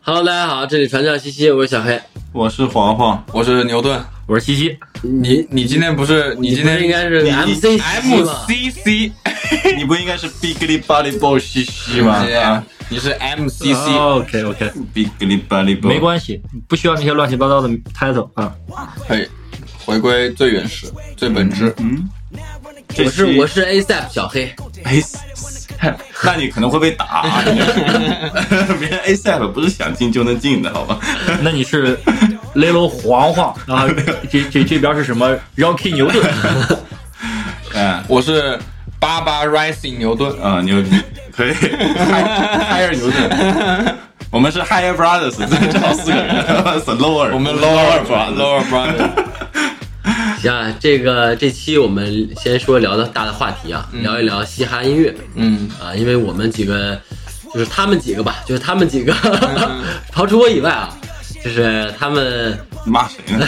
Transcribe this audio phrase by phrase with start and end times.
[0.00, 2.00] Hello，大家好，这里传教西西，我是小黑。
[2.32, 4.02] 我是黄黄，我是牛顿。
[4.26, 9.12] 我是西西，你你今天不是你今天不是应该是 MC MCC，
[9.76, 12.24] 你不应该是 Bigly Body Boy 西西吗？
[12.42, 18.54] 啊你是 M C C，OK OK，，Bigly Body Boy 没关系，不需要那些乱七八糟的 title 啊。
[19.08, 19.26] 可以
[19.84, 20.86] 回归最原始、
[21.16, 21.74] 最本质。
[21.78, 22.08] 嗯，
[22.98, 24.54] 我是我是 ASAP 小黑。
[24.84, 25.00] 哎，
[26.24, 27.22] 那你可能会被打。
[28.78, 30.98] 别人 ASAP 不是想进就能进的，好吧？
[31.42, 31.98] 那你是
[32.54, 33.88] 雷罗黄黄，然后
[34.30, 36.24] 这这这边是什么 Rocky 牛顿？
[37.74, 38.58] 嗯我是
[39.00, 40.30] 八八 Rising 牛顿。
[40.42, 41.00] 啊，牛逼，
[41.34, 43.96] 可以，Higher 牛顿。
[44.30, 45.36] 我们是 Higher Brothers，
[45.70, 46.36] 正好四个人，
[46.84, 48.02] 是 Lower，我们 Lower
[48.34, 49.10] Lower Brothers。
[50.48, 55.14] 啊，这个这期我们先说聊的大的话题啊，聊一聊嘻哈音乐。
[55.34, 56.98] 嗯，啊，因为我们几个
[57.52, 59.12] 就是他们几个吧，就是他们几个，
[60.12, 60.96] 刨除我以外啊，
[61.44, 63.46] 就是他们，骂谁呢？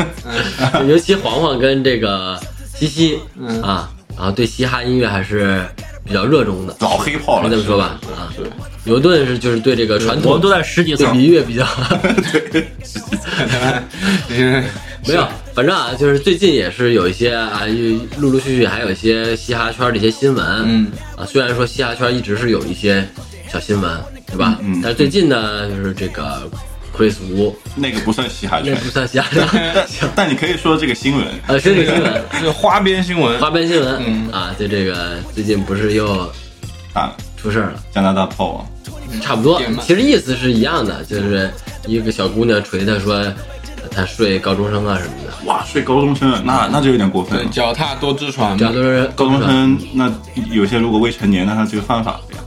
[0.88, 2.38] 尤其黄黄跟这个
[2.74, 3.18] 西西
[3.62, 5.64] 啊，然后对嘻哈音乐还是
[6.04, 7.98] 比较热衷的，老黑炮了，这么说吧？
[8.16, 8.32] 啊。
[8.84, 11.66] 牛顿是就是对这个传统我们都在十几层，对民乐比较。
[15.06, 17.62] 没有，反正啊，就是最近也是有一些啊，
[18.18, 23.02] 陆陆续续还有一些嘻哈圈的一些新闻，嗯啊，虽然说嘻哈圈一直是有一些
[23.50, 24.58] 小新闻，对吧？
[24.60, 26.50] 嗯嗯但是最近呢，就是这个
[26.94, 33.38] Chris Wu，那个不算嘻哈圈，那不算嘻哈圈， 但但你可以说这个新闻，呃，是这个新闻， 是花边新闻。
[33.38, 36.30] 花边新闻，嗯啊，对这个最近不是又
[36.92, 37.10] 啊，
[37.40, 41.50] 出事儿了，加拿大炮王，差不多其实意思是一样的，就是
[41.86, 43.24] 一个小姑娘锤他说
[43.90, 47.50] 他睡高中生啊什么的，哇，睡高中生，那那就有点过分对，了。
[47.50, 48.74] 脚踏多只船嘛这样。
[48.74, 50.12] 都是高中生，那
[50.50, 52.42] 有些如果未成年，那他这个犯法了呀。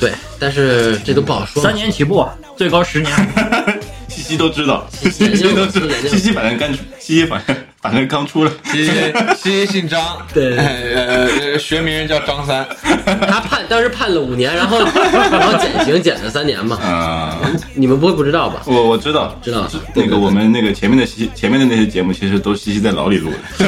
[0.00, 3.12] 对，但是这都不好说嘛，三年起步，啊最高十年。
[4.08, 8.92] 西西都知道，西西 西都知道西西反正刚出，西西反正反正刚出了，西西
[9.36, 12.66] 西西姓张，对呃，学名叫张三。
[13.28, 17.38] 他判当时判了五年，然后然后减刑减了三年嘛，啊，
[17.74, 18.62] 你们不会不知道吧？
[18.64, 23.66] 我我知道，知道那个我们那个前面的西前面的那些节目，其实都西西在牢里录的，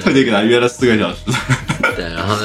[0.00, 1.16] 特地给他约了四个小时。
[1.96, 2.36] 对，然后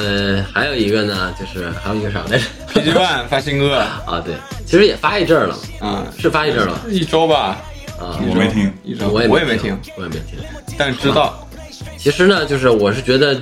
[0.52, 2.44] 还有一个呢，就是还有一个啥来着
[2.74, 4.34] ？PG One 发新歌，啊，对，
[4.66, 7.56] 其实也发一阵了，嗯，是发一阵了一周吧，
[7.98, 8.72] 啊，我没听，
[9.12, 10.38] 我也没我也没听，，我也没听。
[10.78, 11.42] 但知道。
[11.98, 13.34] 其实呢，就是我是觉得，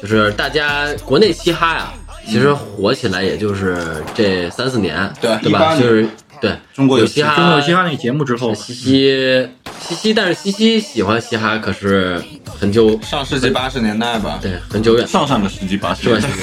[0.00, 1.92] 就是大家国内嘻哈呀，
[2.26, 5.74] 其实火起来也就是这三四年，对对吧？
[5.76, 6.06] 就是
[6.40, 9.48] 对中国有有嘻哈，中国有嘻哈那个节目之后，西西
[9.80, 12.22] 西西，但是西西喜欢嘻哈可是
[12.58, 16.18] 很久，上世纪八十年代吧，对，很久远，上上个世纪八十是吧？
[16.18, 16.40] 年西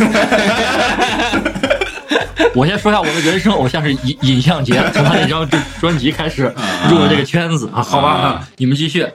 [1.31, 1.67] 西
[2.55, 6.43] 我先说一下我的人生偶像是尹尹相杰，从他那张专专辑开始
[6.89, 7.81] 入了这个圈子啊。
[7.81, 9.07] 好吧，啊你们继续。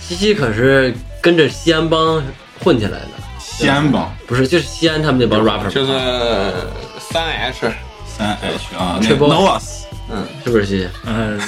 [0.00, 2.22] 西西可是跟着西安帮
[2.62, 3.08] 混起来的，
[3.40, 5.92] 西安帮，不是，就是西安他们那帮 rapper，就是
[7.00, 7.72] 三 H，
[8.06, 9.82] 三 H 啊，那 Triple Novas，
[10.44, 10.88] 是不是西西？
[11.06, 11.40] 嗯，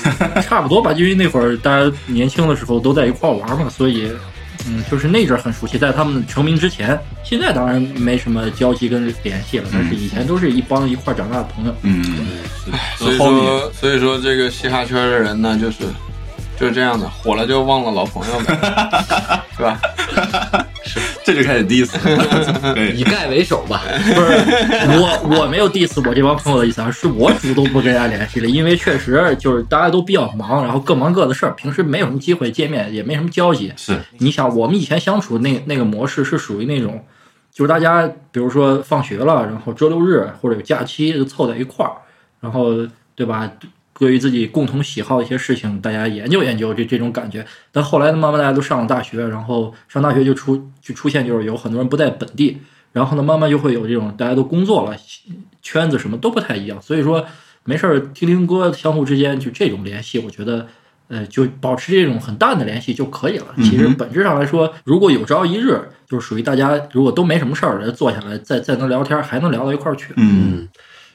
[0.42, 4.10] 差不多吧，因为那会儿大家年轻的时候都在一块儿玩嘛，所以，
[4.68, 5.78] 嗯，就是那阵儿很熟悉。
[5.78, 11.74] 在他们成名之前，现在当然没什么交集跟联系了，但是以前都是一帮一块儿长大的朋友。
[11.82, 12.04] 嗯，
[12.96, 15.84] 所以说所以说这个嘻哈圈的人呢，就是
[16.58, 19.78] 就是这样的，火了就忘了老朋友呗， 是吧？
[20.84, 23.82] 是这就开始 diss，了 以盖为首吧，
[24.14, 24.32] 不是
[24.98, 33.72] 我，我没有 diss 我这帮朋友的意思啊，是我主动不跟人家联系了，因为确实就是大家都比较忙，然后各忙各的事儿，平时没有什么机会见面，也没什么交集。
[33.76, 37.04] 是你想，我们以前相处那那个模式是属于那种，
[37.52, 41.92] 就是大家比如说放学了，然后周六日或者有假期就凑在一块儿，
[42.40, 42.72] 然后
[43.14, 43.50] 对吧？
[43.98, 47.44] 对于自己共同喜好的一些事情，大家研究研究这这种感觉。
[47.72, 52.58] 但后来呢，慢慢大家都上了大学，然后上大学就出就出现就是有很多人不在本地，
[52.92, 54.96] 然后呢，慢慢就会有这种大家都工作了，
[55.62, 57.24] 圈子什么都不太一样，所以说
[57.64, 60.66] 没事儿听听歌，相互之间就这种联系，我觉得。
[61.08, 63.46] 呃，就保持这种很淡的联系就可以了。
[63.58, 70.12] 其实本质上来说，如果有朝一日就是属于大家如果都没什么事儿了，坐下来再再能聊天，还能聊到一块儿去。
[70.16, 70.68] 嗯，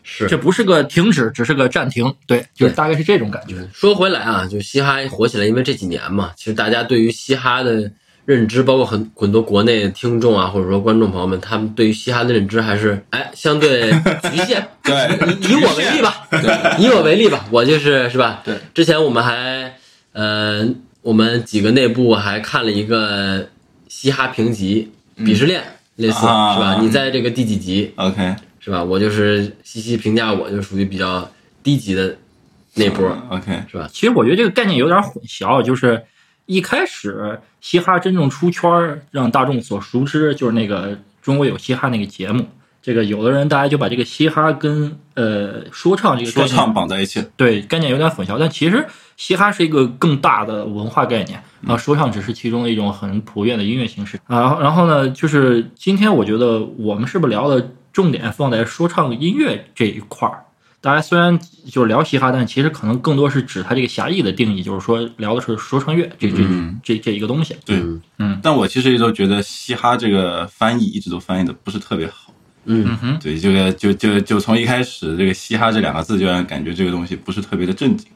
[0.04, 2.14] 是这不是个停止，只是个暂停。
[2.26, 3.56] 对，就是大概是这种感觉。
[3.74, 7.92] 说回来啊，就嘻哈火起来，因为这几年嘛，其实大家对于嘻哈的
[8.26, 13.92] 认知，包括很很多国内听众啊，或者说观众朋友们，他们对于嘻哈的认知还是哎相对
[14.32, 14.68] 局限。
[14.84, 14.94] 对
[15.42, 16.28] 以以我为例吧，
[16.80, 18.42] 以我为例吧，我就是是吧？
[18.44, 19.74] 对，之前我们还
[20.14, 20.68] 呃，
[21.02, 23.48] 我们几个内部还看了一个
[23.88, 25.62] 嘻哈评级鄙视链，
[25.96, 26.78] 类似、啊是吧？
[26.82, 28.84] 你在这个第几集？OK，是吧？
[28.84, 31.30] 我就是西西评价我就属于比较
[31.64, 32.16] 低级的
[32.76, 33.90] 那波，OK，是吧？
[33.92, 36.02] 其实我觉得这个概念有点混淆，就是
[36.46, 42.46] 一开始嘻哈真正出圈儿，让大众所熟知，就是那个中国有嘻哈那个节目。
[42.84, 48.84] 这个有的人大家就把这个嘻哈跟呃说唱这个说唱绑在一起，对概念有点混淆，但其实
[49.18, 54.58] 嘻哈是一个更大的文化概念啊，说唱只是其中的一种很普遍的音乐形式啊。
[54.60, 60.46] 然后呢，就是今天我觉得我们是不是聊的重点放在说唱音乐这一块儿？
[60.80, 61.40] 大家虽然
[61.70, 67.56] 就是聊嘻哈，但其实可能更多是指它这个狭义的定义，就是说聊的是说唱乐这这嗯这这一个东西。
[67.64, 67.78] 对，
[68.18, 72.34] 嗯但我其实一直都觉得嘻哈这个翻译一直都翻译的不是特别好。
[72.66, 78.08] 嗯哼对，这个就就就从一开始这个嘻哈这两个字就让人感觉这个东西不是特别的正经。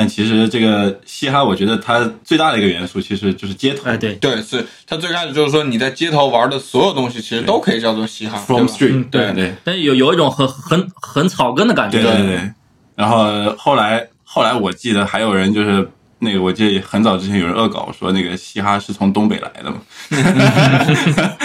[0.00, 8.38] 但其实这个嘻哈，我觉得它最大的一个元素其实就是街头哎，对，对，是它最开始就是说你在街头玩的所有东西，其实都可以叫做嘻哈。
[8.38, 12.00] ，from street，嗯对对但是有有一种很很很草根的感觉。
[12.00, 12.50] 对对对。
[12.96, 15.86] 然后后来后来我记得还有人就是
[16.20, 19.82] 那个，我记得很早之前有人恶搞说那个嘻哈是从东北来的嘛。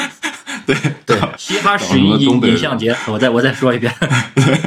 [0.66, 0.74] 对
[1.06, 3.94] 对嘻哈搞十一什么东北影像节，我再我再说一遍。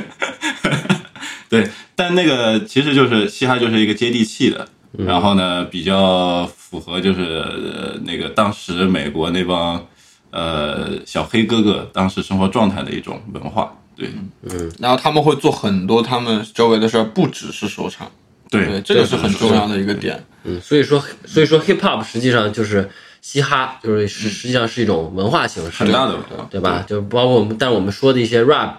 [1.49, 1.67] 对，
[1.99, 9.85] 但那个其实就是嘻哈，就是一个接地气的，然后呢，比较符合就是、呃那个当时美国那帮
[10.31, 13.75] 呃小黑哥哥当时生活状态的一种文化。
[13.97, 14.09] 对
[14.45, 18.09] 嗯然后他们会做很多他们周围的事儿，不只是说唱。
[18.49, 20.25] 对，对，这个是很重要的一个点。
[20.45, 22.89] 嗯，所以说所以说 hip hop 实际上就是
[23.21, 26.85] 嘻哈，就是实实际上是一种文化形式，很大的文化，对吧？
[26.87, 28.71] 就包括我们，但我们说的一些 rap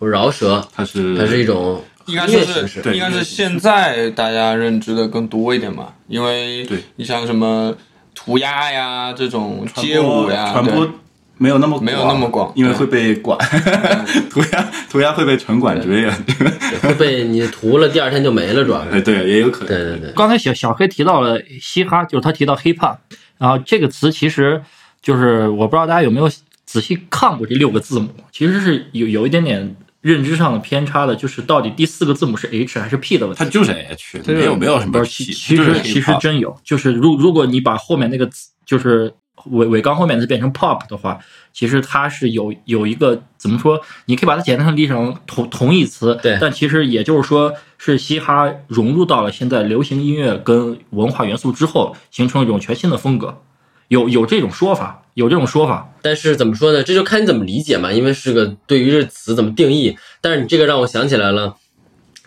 [0.00, 6.78] 或者饶舌，它是它是一种应该是，应该是现在大家认知的更多一点吧，因为对。
[6.96, 7.74] 你像什么
[8.14, 10.94] 涂鸦呀这种街舞呀，传播对。
[11.40, 13.38] 没有那么没有那么广因为会被管，
[14.28, 16.18] 涂鸦涂鸦会被城管追啊。
[16.82, 18.90] 会被你涂了，第二天就没了，主要是。
[18.90, 19.68] 哎，对，也有可能。
[19.68, 22.96] 对对对，刚才小小黑提到了嘻哈，就是他提到 hip hop，
[23.38, 24.60] 然后这个词其实
[25.00, 26.28] 就是我不知道大家有没有
[26.66, 33.44] 仔细看过这六个字母，其实是有有一点点认知上的偏差的，就是到底第四个字母是 H 还是 P 的问题。
[33.44, 39.12] 它就是 H，没有没有什么，其 P，其实其实真有，就是如如果你把后面那个字就是
[39.46, 41.18] 尾尾刚后面的字变成 pop 的话，
[41.52, 43.80] 其实它是有有一个怎么说？
[44.06, 53.42] 你可以把它简单理成同同义词，对但其实也就是说是嘻哈融入到了现在流行音乐跟文化元素之后，形成一种全新的风格，
[53.88, 55.92] 有有这种说法，有这种说法。
[56.00, 56.82] 但是怎么说呢？
[56.82, 59.98] 这就看你怎么理解嘛，因为是个对于这词怎么定义。
[60.20, 61.56] 但是你这个让我想起来了，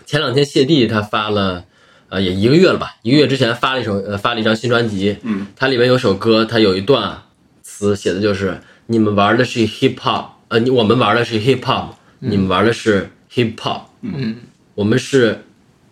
[0.06, 1.64] 前两天谢帝他发了，
[2.10, 7.18] 呃，也一个月了吧，一个月之前发了一首，呃，发了一张新专辑，嗯，它里面有首歌，它有一段
[7.62, 14.36] 词写的就是你们玩的是 hip hop，呃，你我们玩的是 hip hop，、你们玩的是 hip hop，嗯
[14.76, 15.44] 我们是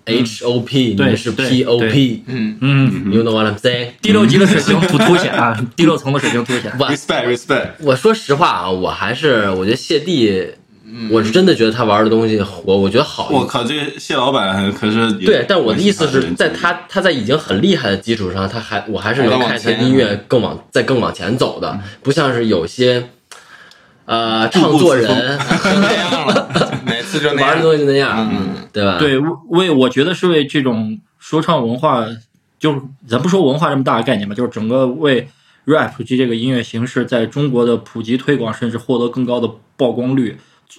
[0.10, 3.90] H O P，、你们是 P O P，嗯，嗯，you know what I'm saying？
[4.02, 6.72] 第六级的水平突凸显啊， 第六层的水平凸显。
[6.80, 10.46] respect respect，我说实话啊，我还是我觉得谢帝，
[11.12, 13.30] 我是真的觉得他玩的东西，我我觉得好。
[13.32, 23.10] 我靠，这个谢老板可是对，但我的意思是在他他在已经很厉害的基础上，他还我还是能看他前音乐更往再更往前走的，不像是有些
[24.06, 25.38] 呃步唱作人
[27.38, 27.62] 玩的。
[27.62, 28.98] 东西那样，嗯，对吧？
[29.00, 29.18] 对，
[29.50, 32.06] 为我觉得是为这种说唱文化，
[32.60, 35.28] 就是咱不说文化这么大的概念吧，就是整个为
[35.66, 40.38] rap 及这个音乐形式在中国的普及推广，甚至获得更高的曝光率，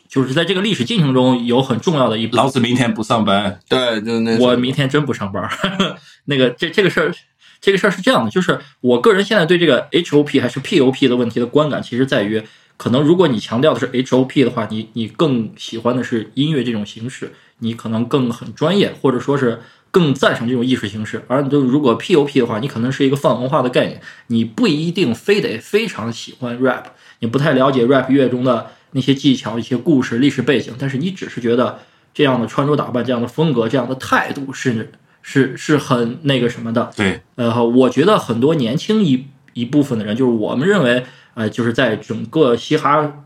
[0.09, 2.37] 就是在这个历史进程中有很重要的一步。
[2.37, 5.51] 老子明天不上班，对，就那我明天真不上班儿。
[6.27, 7.13] 那个这这个事儿，
[7.61, 12.43] 这个事儿是这样的，就是我个人现在对这个 HOP 还是 POP 的问题的观感，其实在于，
[12.81, 19.61] 可能如果你强调的是 HOP 的话，你你更喜欢的是音乐这种形式，你可能更很专业，或者说是
[19.91, 21.23] 更赞赏这种艺术形式。
[21.29, 26.85] 而就如果 POP 的话，你可能是一个泛文化的概念，你不一定非得非常喜欢 rap，
[27.19, 31.81] 你不太了解 rap 乐中的那些技巧、一些故事、历史背景，但是你只是觉得
[32.15, 36.91] 这样的穿着打扮、这样的风格、这样的态度是是是很那个什么的。
[36.97, 43.23] 对，呃，我觉得很多年轻一一部分的人，就是我们认为，呃，就是在整个嘻哈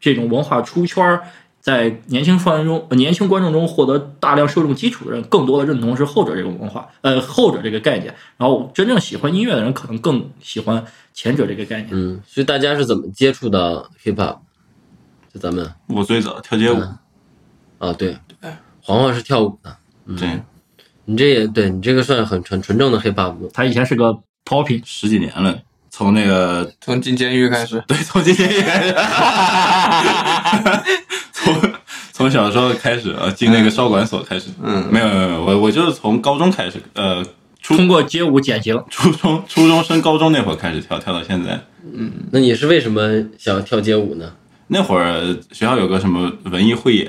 [0.00, 1.22] 这种文化出圈儿，
[1.60, 8.14] 在年轻观众中、呃年轻观众中获得大量受众基础的人，更多的认同是后者这个文化，呃，后者这个概念。
[8.36, 11.88] 然后真正喜欢音乐的人，可能更喜欢前者这个概念。
[11.92, 14.38] 嗯，所以大家是怎么接触到 hip hop？
[15.32, 16.80] 就咱们我最早跳街舞，
[17.78, 19.76] 啊，对对，黄黄是跳舞的，
[20.16, 20.40] 对，
[21.06, 23.34] 你这也对你这个算很纯纯正的 hip hop。
[23.52, 25.58] 他以前是个 popping，十几年了，
[25.96, 28.92] 从那个从进监狱开始， 对，从进监狱开始，
[31.32, 31.72] 从
[32.12, 34.88] 从小时候开始啊进那个少管所开始，嗯。
[34.90, 37.24] 没有没有没有，我我就是从高中开始，呃，
[37.62, 41.60] 初通过街舞减刑， 初中初中升高中那会儿开始跳，跳到现在。
[41.84, 42.10] 嗯。
[42.32, 43.00] 那你是为什么
[43.38, 44.32] 想要跳街舞呢？
[44.66, 45.22] 那会儿
[45.52, 47.08] 学校有个什么文艺汇演，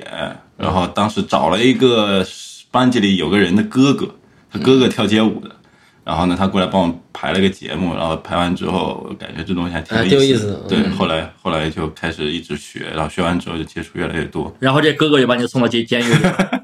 [0.58, 2.24] 然后当时找了一个
[2.70, 4.14] 班级里有个人的哥哥，
[4.52, 5.55] 他哥哥跳街舞的，
[6.06, 10.64] 然后呢，他过来帮我排了个节目，然后排完之后，感觉这东西还挺有意思。
[10.70, 14.56] 对，后来后来就开始一直学，然后学完之后就接触越来越多。
[14.60, 16.64] 然后这哥哥就把你送到监监狱里了。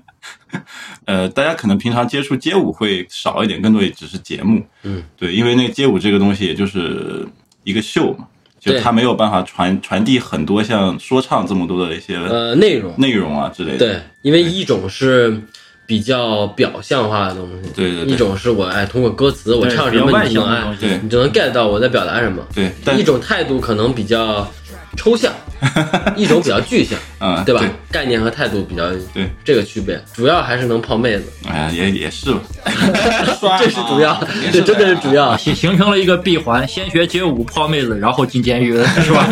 [1.05, 4.63] 呃，大家可能平常接触街舞会少一点，更多也只是节目。
[4.83, 7.27] 嗯，对，因为那个街舞这个东西也就是
[7.63, 8.27] 一个秀嘛，
[8.60, 13.79] 就对它没有办法传传递很多像说唱这么多的一些呃，内容内容啊之类的。
[13.79, 15.41] 对，因为一种是
[15.85, 18.13] 比较表象化的东西，对对对。
[18.13, 20.81] 一种是我哎通过歌词我唱什么你就能哎向的东西。
[20.81, 22.45] 对你就能 get 到我在表达什么。
[22.55, 24.50] 对，但一种态度可能比较
[24.95, 25.33] 抽象，
[26.18, 27.63] 一种比较具象， 嗯，对吧？
[27.91, 32.39] 概念和态度比较对，这个区别，主要还是能泡妹子，哎呀，也也是吧。
[33.60, 35.38] 这是主要，这真的是主要啊，。
[35.38, 39.27] 形形成了一个闭环，先学街舞泡妹子，然后进监狱，是吧？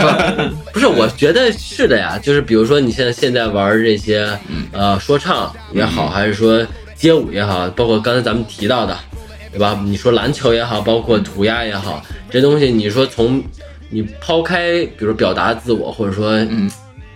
[0.74, 4.28] 不是，我觉得是的呀，就是比如说你现在现在玩这些，
[4.72, 8.98] 呃，说唱也好，还是说街舞也好，包括刚才咱们提到的，
[9.52, 9.80] 对吧？
[9.84, 13.44] 你说篮球也好，包括涂鸦也好，这东西你说从
[13.90, 16.70] 你抛开，比如表达自我，或者说嗯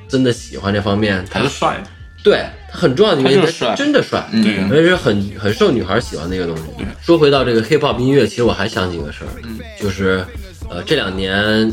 [0.07, 1.79] 真的喜欢这方面，他是帅。
[1.83, 1.89] 的，
[2.23, 3.75] 对他很重要的原因，他就是帅。
[3.75, 4.57] 真的帅，嗯对。
[4.69, 6.63] 而且是很很受女孩喜欢的一个东西。
[7.01, 9.31] 说回到这个 hip hop 音乐，其实我还想起一个事儿，
[9.79, 10.25] 就是
[10.69, 11.71] 呃这两年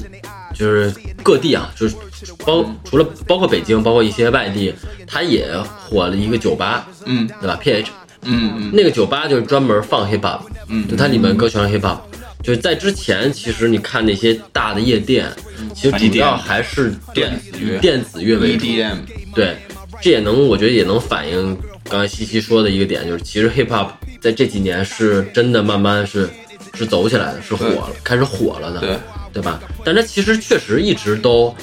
[0.55, 0.93] 就是
[1.23, 1.95] 各地啊，就是
[2.45, 4.75] 包除了包括北京，包括一些外地，
[5.07, 5.55] 他也
[5.89, 7.29] 火了一个酒吧，嗯。
[7.41, 7.87] 对吧？PH
[8.23, 8.71] 嗯嗯。
[8.73, 10.87] 那个酒吧就是专门放 hip hop，嗯。
[10.89, 11.99] 就它里面歌全是 hip hop。
[12.43, 15.31] 就是在之前，其实你看那些大的夜店，
[15.75, 18.65] 其实主要还是电子乐电子乐为主。
[18.65, 18.97] ，EDM，
[19.35, 19.57] 对，
[20.01, 23.89] 这也能，我觉得也能反映刚才西西说的一个点，就是其实 hip hop
[24.21, 26.29] 在这几年是真的慢慢是
[26.75, 28.97] 是走起来的，是火了，开始火了的，对
[29.35, 29.61] 对吧？
[29.85, 31.55] 但它其实确实一直都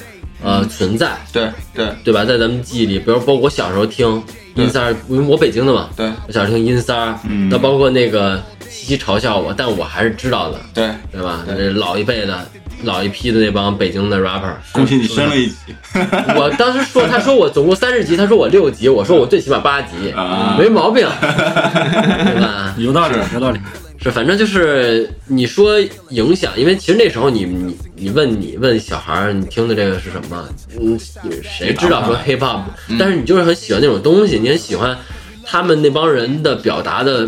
[0.43, 2.23] 呃存在，对对对吧？
[2.23, 4.21] 在咱们记忆里，比如包括我小时候听
[4.55, 11.45] 音三儿，因为我北京的嘛，对我小时候听音三儿，嗯那包括那个西西嘲笑我，但我还是知道的，对对吧？
[11.75, 12.45] 老一辈的。
[12.83, 15.55] 老一批的那帮北京的 rapper，恭喜你升了一级
[16.37, 20.55] 我当时说，他说我总共三十级，他说我六级，我说我最起码八级，啊！
[20.59, 22.75] 没毛病， 对吧？
[22.77, 23.59] 有道理，有道理。
[23.99, 30.47] 是，反正就是你说影响，因为其实那时候你你你问你问小孩儿，你听的这个是什么？
[30.79, 30.99] 嗯，
[31.41, 32.61] 谁知道说 hip hop？
[32.99, 34.95] 但是你就是很喜欢那种东西，你很喜欢
[35.43, 37.27] 他们那帮人的表达的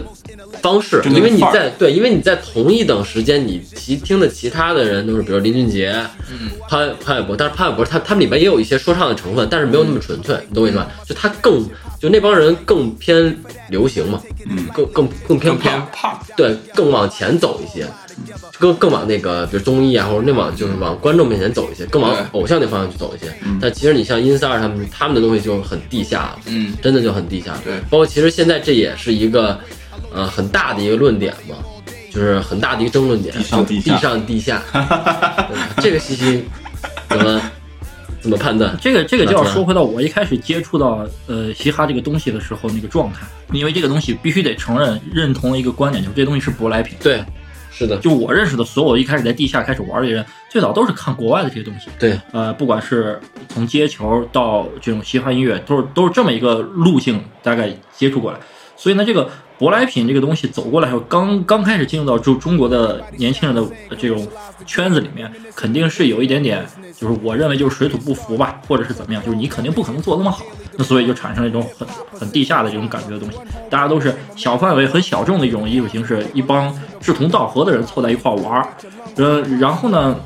[0.61, 5.93] 方式，因为你在对，因为你在同一等时间，你其听的其他的人都是，比如林俊杰、
[6.31, 6.49] 嗯。
[6.69, 10.87] 潘潘玮柏，但是潘玮柏他他们里面也有一些说唱的成分，但是没有那么纯粹，你懂我意思吧？
[11.03, 11.65] 就他更
[11.99, 13.35] 就那帮人更偏
[13.69, 17.87] 流行嘛，嗯，更更更偏更偏 pop，pop，对，更往前走一些，
[18.59, 23.33] 更更往那个比如综艺啊，或者那往就是往观众面前走一些，更往偶像那方向去走一些。
[23.59, 26.75] 但其实你像音三儿他们他们的东西就很地下了，嗯。
[26.83, 27.57] 真的就很地下。
[27.65, 27.79] 对。
[27.89, 29.59] 包括其实现在这也是一个
[30.13, 31.55] 呃很大的一个论点嘛，
[32.11, 36.43] 就是很大的一个争论点，地上地下地上地下， 对吧这个信息
[37.07, 37.41] 怎么
[38.21, 38.75] 怎么判断？
[38.81, 46.97] 这个这个就要说回到我一开始接触到呃嘻哈这个东西的时候那个状态，因为这个东西必须得承认认同一个观点，就是这东西是舶来品。
[47.01, 47.23] 对，
[47.71, 51.87] 是的，就我认识的所有一开始在地下开始玩的人，最早都是看国外的这些东西。
[51.97, 58.39] 对，呃，不管是从街球到这种嘻哈音乐，都是都是这么一个路径，大概接触过来。
[58.75, 64.25] 所以呢，这个舶来品这个东西走过来后，刚刚开始进入到中中国的年轻人的这种
[64.65, 70.45] 圈子里面，肯定是有一点点，就是我认为就是水土不服吧，或者是怎么样，就是你肯定不可能做那么好，
[70.77, 71.85] 那所以就产生了一种很
[72.17, 73.37] 很地下的这种感觉的东西。
[73.69, 78.67] 大家都是小范围、很小众的一种艺术形式，一帮志同道合的人凑在一块玩儿，
[79.17, 80.17] 呃，然后呢，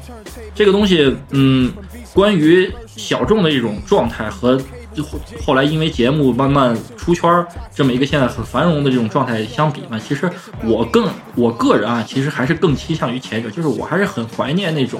[0.54, 1.74] 这个东西，嗯，
[2.14, 4.62] 关于小众的一种状态和
[5.02, 10.30] 后后来因为节目慢慢出圈儿这么一个现在很繁荣的这种状态相比呢，其实
[10.64, 15.00] 我更我个人啊，其实还是更倾向于前者，就是我还是很怀念那种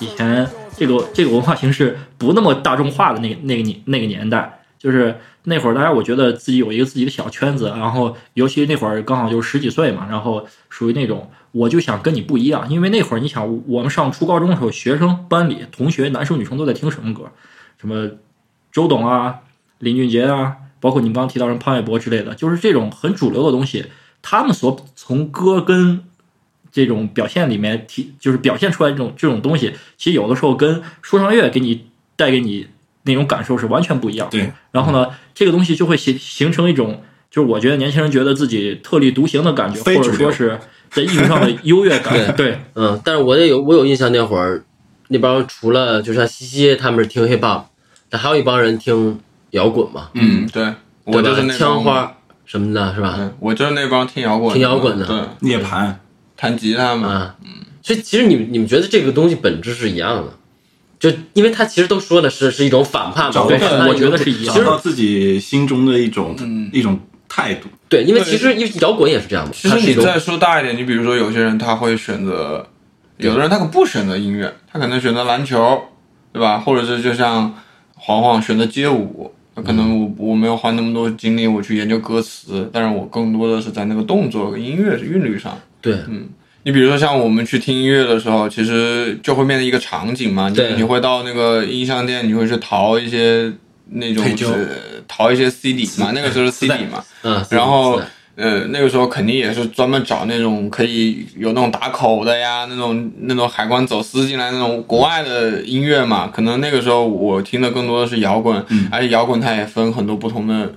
[0.00, 17.30] 以前这个这个文化形式不那么大众化的那个那个年那个年代，就是那会儿大家我觉得自己有一个自己的小圈子，然后尤其那会儿刚好就十几岁嘛，然后属于那种我就想跟你不一样，因为那会儿你想我们上初高中的时候，学生班里同学男生女生都在听什么歌，
[17.78, 18.10] 什么
[18.74, 19.36] 周董啊、
[19.78, 23.86] 林俊杰啊，包括你们刚刚提到什么潘玮柏之类的，就是这种很主流的东西，
[24.20, 26.02] 他们所从歌跟
[26.72, 32.66] 这种表现里面提，就是表现出来这种这种东西，其实有的时候跟说唱乐给你带给你
[33.04, 34.32] 那种感受是完全不一样的。
[34.38, 37.00] 对，然后呢，这个东西就会形形成一种，
[37.30, 40.58] 就是我觉得年轻人觉得自己特立独行的感觉，或者说是
[40.90, 42.34] 在艺术上的优越感。
[42.34, 44.64] 对，嗯，但是我也有我有印象，那会儿
[45.08, 47.62] 那帮除了就像西西他们是听 hip hop，
[48.14, 49.18] 但还有一帮人听
[49.50, 51.58] 摇滚嘛，嗯，对，我就是那？
[51.58, 53.14] 枪，花什么的，是吧？
[53.16, 55.04] 对，我就是那帮听摇滚、听摇滚的。
[55.04, 55.92] 对，涅槃，
[56.36, 57.50] 弹吉他嘛，嗯，
[57.82, 60.32] 所以其实你们你们觉得这个东西本质是一样的，
[61.00, 66.70] 就因为他其实都说的是是一种反叛嘛，对我觉得是一样其实找到自己心中的一种嗯。
[66.72, 67.68] 一种态度。
[67.88, 72.64] 对，因为其实因为摇滚也是这样的，其实你再说大一点，你比如说有些人他会选择，
[73.16, 75.82] 有的人他可不选择音乐，他可能选择篮球，
[76.32, 76.58] 对吧？
[76.58, 77.52] 或者是就像
[78.04, 85.58] 黄黄选择街舞，那可能我我没有花那么多精力我去研究歌词，但是我更多的是在那个动作跟音乐韵律上。
[85.80, 86.28] 对嗯
[86.66, 93.52] 你比如说像我们去听音乐的时候，其实就会面临一个场景嘛，你会到那个音像店，你会去淘一些
[93.90, 94.66] 那种黑胶呃
[95.06, 106.26] 淘一些 CD 嘛，那个时候是 CD 嘛，嗯，然后是的呃，那个时候肯定也是专门找那种可以有那种打口的呀，那种那种海关走私进来那种国外的音乐嘛。
[106.26, 108.56] 可能那个时候我听的更多的是摇滚，
[108.90, 110.72] 而且摇滚它也分很多不同的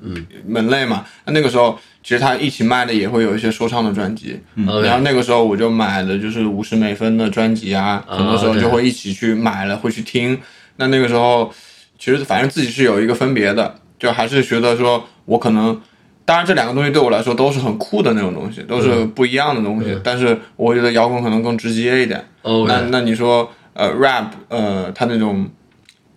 [0.46, 1.04] 门类嘛。
[1.26, 4.40] 那那个时候其实它一起卖的也会有一些说唱的专辑，
[4.84, 10.40] 然后那个时候我就买的就是五十美分的专辑啊，很多时候就会一起去买了，会去听。
[10.76, 11.52] 那那个时候
[11.98, 15.82] 其实反正自己是有一个分别的，就还是觉得说我可能。
[16.28, 19.98] 当然，这两个东西对我来说都是很酷的那种东西，都是不一样的东西。
[20.04, 22.22] 但是我觉得摇滚可能更直接一点。
[22.68, 25.50] 那那你说，呃，rap，呃，它那种，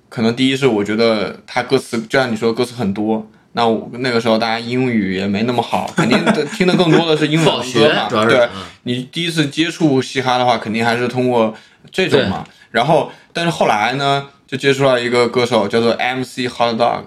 [0.08, 3.24] 可能第一是我觉得它歌词，就像你说歌词很多。
[3.52, 6.18] 那我那个时候大家英语也没那么好，肯定
[6.56, 8.24] 听的更多的是英文歌嘛。
[8.24, 11.54] 对嗯，你第一次接触嘻哈的话，肯定还是通过
[11.92, 12.44] 这种嘛。
[12.72, 17.02] 然后，但是后来呢，就接触到一个歌手叫做 MC Hot Dog，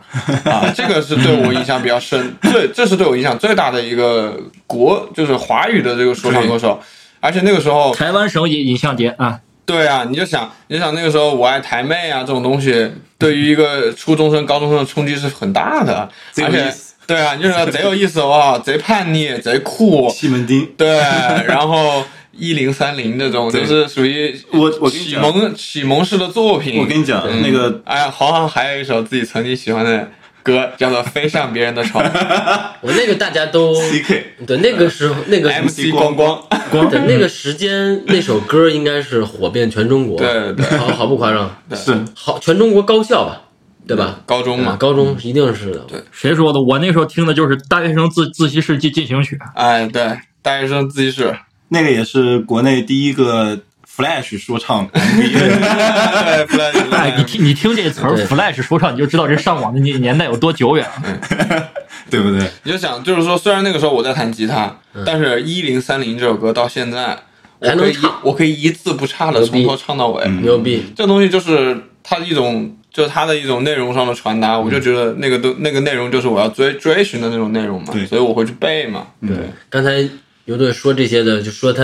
[0.49, 6.79] 啊， 这个是对我影响比较深， 最这是对我影响最大的一个国，就是华语的这个说唱歌手。
[7.19, 16.09] 而且那个时候，台湾省影影像节啊，对啊，你就想，你就想那个时候我爱台妹啊这种东西，对于一个初中生、高中生的冲击是很大的，
[16.41, 16.73] 而且
[17.05, 20.97] 对啊，你就说贼有意思哇，贼叛逆，贼酷， 西门町，对，
[21.45, 22.03] 然后
[22.35, 26.79] 一零三零这种就是属于我我启蒙启蒙式的作品。
[26.79, 27.41] 我跟你讲嗯。
[27.41, 30.09] 那个哎呀，好像还有一首自己曾经喜欢的
[30.41, 32.03] 歌，叫做《飞上别人的床》
[32.81, 36.41] 我那个大家都 CK 对那个时候那个，MC 光光。
[36.71, 40.65] 光，对那个时间那首歌应该是火遍全中国，对对。
[40.77, 41.95] 好毫不夸张，是。
[42.15, 43.43] 好全中国高校吧，
[43.87, 44.21] 对吧？
[44.25, 46.03] 高中嘛，啊高中一定是的，对。
[46.11, 46.59] 谁说的？
[46.59, 49.37] 我那时候听的就是大学生自自习室进进行曲。
[49.53, 51.33] 哎，对，大学生自习室，
[51.73, 53.59] 那个也是国内第一个
[53.97, 61.69] Flash 说唱 MV， 对，Flash，哎，你听你听这词儿 “flash” 说唱，你就知道这上网的年年代有多久远了。
[62.09, 62.21] 对。
[62.21, 62.47] 不对？
[62.63, 67.17] 你就想，就是说，虽然那个时候我在弹吉他，但是一零三零这首歌到现在，
[67.59, 68.19] 我可以还能唱。
[68.23, 70.27] 我可以一字不差的从头唱到尾。
[70.43, 77.89] 牛逼，这东西就是它的一种，就是它的一种内容上的传达，我就觉得那个都那个内容就是我要追追寻的那种内容嘛。
[77.91, 79.07] 对，所以我会去背嘛。
[79.21, 79.35] 对，
[79.69, 80.07] 刚才
[80.45, 81.83] 牛顿说这些的，就说他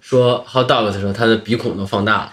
[0.00, 2.32] 说 hot dog 的时候，他的鼻孔都放大了，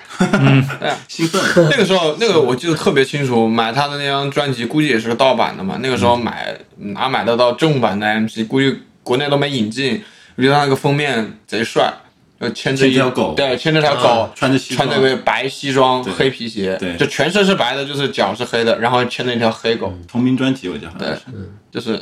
[1.08, 5.78] 兴奋， 那个时候，那个我记得特别清楚，买他的那张专辑估计也是个盗版的嘛。
[5.82, 10.04] 那个时候买哪买得到正版的 MC，估计国内都没引进。
[10.36, 11.92] 我觉得他那个封面贼帅，
[12.38, 21.24] 呃，牵着一条狗对，牵着条狗，穿着西穿着个白西装、黑皮鞋，对就全身是白的，就是脚是黑的，然后牵着一条黑狗，同名专辑我记得好像对是，
[21.72, 22.02] 就是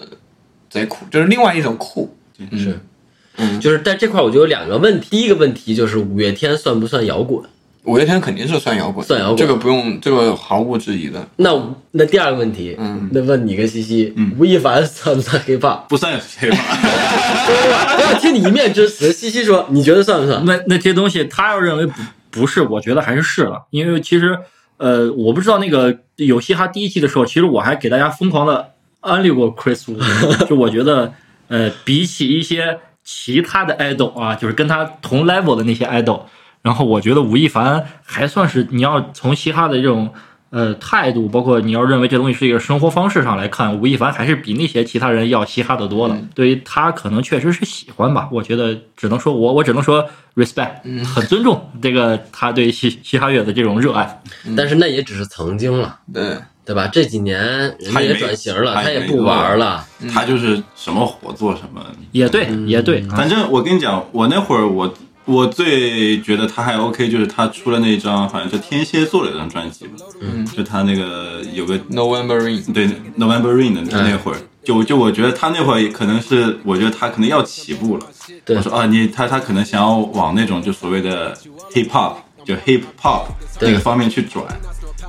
[0.70, 2.16] 贼酷，就是另外一种酷。
[2.52, 2.80] 是，
[3.38, 7.41] 嗯就是在这块我就有两个问题，第一个问题就是五月天算不算摇滚？
[7.84, 11.26] 五月天肯定是算摇滚，算摇滚这个不用，这个毫无质疑的。
[11.38, 11.50] 那
[11.91, 15.88] 那第二个问题，嗯那问你跟西西，吴亦凡算不算 hiphop？
[15.88, 16.58] 不算黑吧？
[17.97, 20.43] 我要听你一面之词，西西说，你觉得算不算？
[20.45, 21.93] 那那些东西，他要认为不
[22.30, 24.38] 不是，我觉得还是是了，因为其实
[24.76, 29.97] 呃，我不知道那个有嘻哈第一季的时候，其实我还给大家疯狂的安利过 Chris Wu，
[30.45, 31.13] 就我觉得
[31.47, 36.24] 呃，比起一些其他的 idol 啊，就是跟他同 level 的那些 idol，
[36.62, 40.13] 然后我觉得吴亦凡还算是你要从嘻哈的这种。
[40.50, 46.17] 呃，态度包括你要认为这东西是一个生活方式上来看，吴亦凡还是比那些其他人要嘻哈的多的。
[46.34, 50.72] 对于他可能确实是喜欢吧，我觉得只能说我我只能说 respect，、
[51.04, 54.22] 很尊重这个他对嘻嘻哈乐的这种热爱。
[54.56, 56.88] 但是那也只是曾经了，对，对吧？
[56.91, 57.39] 这几年
[57.80, 59.88] 人家也他也转型了，他也他也不玩了。
[60.13, 61.82] 他就是什么火做什么。
[62.12, 78.06] 也对，也对，啊反正我跟你讲，我那会儿我我最觉得他还 OK，就是他出了那张好像是天蝎座的那张专辑吧，嗯，就他那个有个 November Rain，对 November Rain 的那会儿，就就我觉得他那会儿可能是，我觉得他可能要起步了。
[78.43, 81.34] 对我说啊，你他他可能想要往那种就所谓的
[81.73, 83.25] hip hop，就 hip hop
[83.58, 84.45] 对那个方面去转，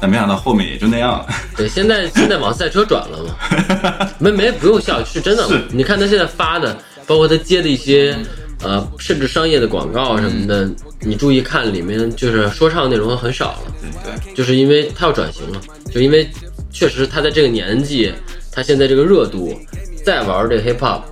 [0.00, 1.26] 但没想到后面也就那样了。
[1.56, 5.64] 对，现在现在往赛车转了嘛， 没没不用笑，是真的是。
[5.70, 8.16] 你看他现在发的，包括他接的一些
[8.62, 10.68] 呃，甚至商业的广告什么的，
[11.00, 13.72] 你注意看里面就是说唱内容很少了，
[14.04, 15.60] 对，就是因为他要转型了，
[15.92, 16.28] 就因为
[16.72, 18.12] 确实他在这个年纪，
[18.50, 19.56] 他现在这个热度，
[20.04, 21.02] 再玩这 hip hop，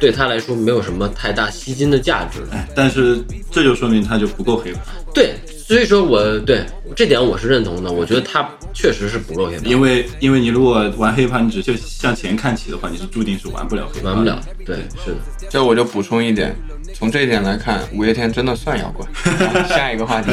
[0.00, 2.48] 对他来说没有什么太大吸金的价值了。
[2.52, 5.34] 哎，但是这就说明他就不够 hip hop，对，
[5.66, 14.40] 所以说我对这点我是认同的，我觉得他确实是不够 hop，因为因为你如果玩 hip hop，你只就向前看齐的话，你是注定是玩不了 hop，玩不了。
[14.66, 15.16] 对，是的。
[15.48, 16.54] 这我就补充一点，
[16.94, 19.06] 从这一点来看，五月天真的算摇滚。
[19.68, 20.30] 下一个话题，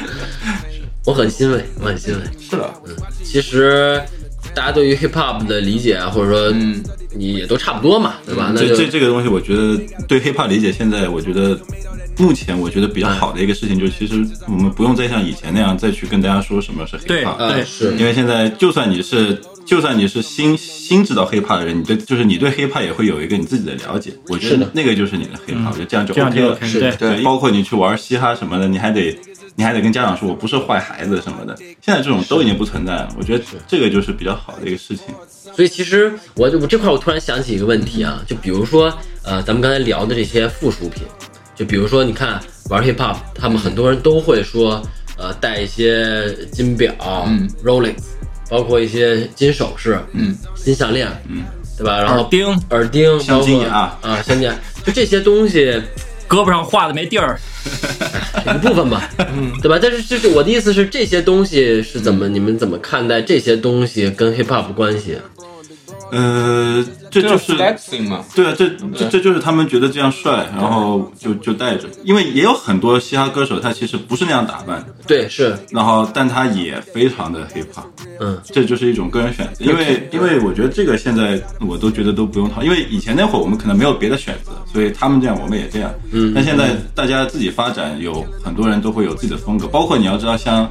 [1.06, 2.20] 我很欣慰，我很欣慰。
[2.38, 4.00] 是的，嗯其实
[4.54, 6.82] 大家对于 hip hop 的理解啊，或者说嗯
[7.14, 8.50] 你也都差不多嘛，对吧？
[8.54, 11.58] 那这这这个东西，我觉得对 hip hop 理解，现在我觉得
[12.20, 17.62] 目前我觉得比较好的一个事情，就是其实我们不用再像以前那样再去跟大家说什么是 hip 对 hop，对。
[17.62, 17.96] 啊是。
[17.96, 26.60] 因为现在就算你是就算你是新新知道 hip hop 的人，你对就是你对 hip hop 也会有一个你自己的了解，我觉得那个就是你的 hip hop，、我觉得这样就这样 OK 了。
[26.66, 26.90] 是对。
[26.96, 29.18] 对包括你去玩嘻哈什么的，你还得
[29.56, 33.08] 你还得跟家长说我不是坏孩子什么的，现在这种都已经不存在了。
[33.18, 35.06] 我觉得这个就是比较好的一个事情。
[35.56, 38.92] 所以其实我我这块我突然想起一个问题啊，就比如说
[39.24, 41.02] 呃，咱们刚才聊的这些附属品，
[41.60, 44.82] 就比如说你看玩 hip hop，他们很多人都会说
[45.18, 46.90] 呃戴一些金表，
[47.26, 47.96] 嗯，Rolex，
[48.48, 51.44] 包括一些金首饰，嗯，金项链，嗯，
[51.76, 51.98] 对吧？
[52.00, 54.54] 然后耳钉，耳钉，镶金包括牙啊，镶金牙，
[54.86, 55.78] 就这些东西。
[56.30, 57.36] 胳膊上画的没地儿，
[58.54, 59.76] 一部分吧，嗯，对吧？
[59.82, 65.18] 但是就是我的意思是，这些东西是怎么，你们怎么看待这些东西跟 hip hop 关系？
[66.12, 71.88] 呃，这就是 flexing 嘛，对啊，这这这就是他们觉得这样帅，然后就就带着。
[72.04, 77.84] 因为也有很多嘻哈歌手，他其实不是那样打扮的，对，是，然后但他也非常的 hip hop，
[78.20, 79.64] 嗯，这就是一种个人选择。
[79.64, 85.92] 因为因为我觉得这个现在我都觉得都不用讨，因为以前那会儿我们可能没有别的选择，所以他们这样我们也这样。
[86.12, 90.70] 嗯但现在大家自己发展，有很多人都会有自己的风格，包括你要知道像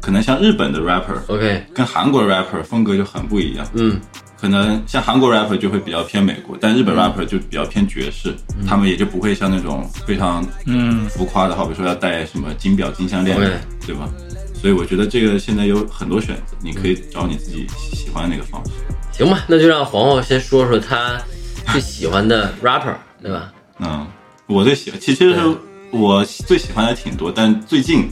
[0.00, 3.66] 可能像日本的 rapper OK，跟韩国 rapper 风格就很不一样。
[3.74, 4.00] 嗯，
[4.40, 8.34] 可能像韩国 rapper 就会比较偏美国，但日本 rapper 就比较偏爵士，
[8.66, 13.36] 他们也就不会像那种非常嗯，浮夸的，好比说要戴什么金表、金项链
[13.86, 14.08] 对吧？
[14.60, 18.70] 所以我觉得这个现在有很多选择，你可以找你自己喜欢的那个方式。
[19.12, 21.20] 行吧，那就让皇后先说说她
[21.72, 23.52] 最喜欢的 rapper，对吧？
[23.78, 24.06] 嗯，
[24.46, 25.40] 我最喜欢，其实是
[25.90, 28.08] 我最喜欢的挺多，但最近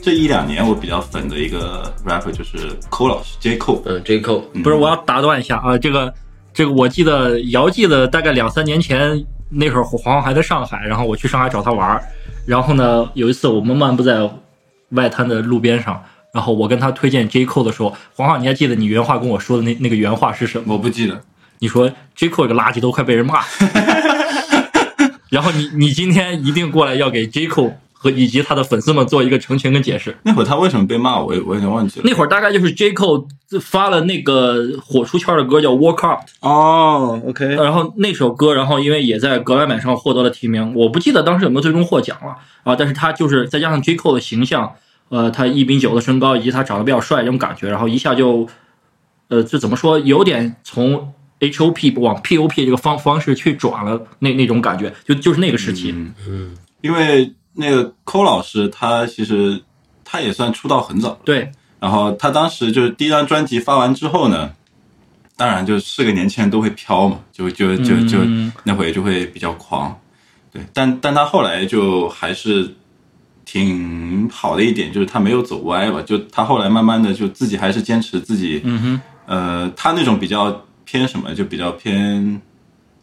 [0.00, 3.82] 这一两年我比较粉的一个 rapper 就是 Cole 老师 J Cole。
[3.84, 6.12] 嗯，J Cole，不是，我要打断一下啊，这个
[6.54, 12.02] 这个，我记得遥记得大概两三年前那会儿黄黄还在上海，然后我去上海找他玩儿，
[12.46, 14.30] 然后呢有一次我们漫步在
[14.90, 20.74] 外滩的路边上，然后我跟他推荐 J Cole 的时候，黄黄你还记得你原话跟我说的那那个原话是什么？
[20.74, 21.20] 我不记得，
[21.58, 23.42] 你说 J Cole 这个垃圾都快被人骂，
[25.28, 30.16] 然后你你今天一定过来要给 J Cole 和以及他的粉丝们做一个澄清跟解释。
[30.22, 32.06] 那会儿他为什么被骂，我也我有点忘记了。
[32.08, 33.26] 那会儿大概就是 J Cole
[33.60, 36.20] 发了那个火出圈的歌叫《Walk Out》。
[36.40, 42.76] 哦，OK，然后那首歌，然后因为也在格莱美上获得了提名，我不记得当时有没有最终获奖了啊。
[42.76, 44.72] 但是他就是再加上 J Cole 的形象，
[45.08, 48.46] 呃，他一米九的身高以及他长得比较帅这种感觉，然后一下就，
[49.28, 55.92] 呃，就怎么说，有点从 H O P 往 P O P 这个方方式去转了那那种感觉，就就是那个时期。
[55.92, 59.60] 嗯嗯，因为那个寇老师他其实
[60.04, 64.52] 他也算出道很早，对，然后他当时就是第一张专辑发完之后呢，
[65.36, 69.98] 当然就是个年轻人都会飘嘛，就就就就嗯那会就会比较狂，
[70.52, 72.72] 对，但但他后来就还是
[73.44, 82.40] 挺好的一点，就是他没有走歪吧，就他后来慢慢的就自己还是坚持自己，嗯哼，呃，他那种比较偏什么，就比较偏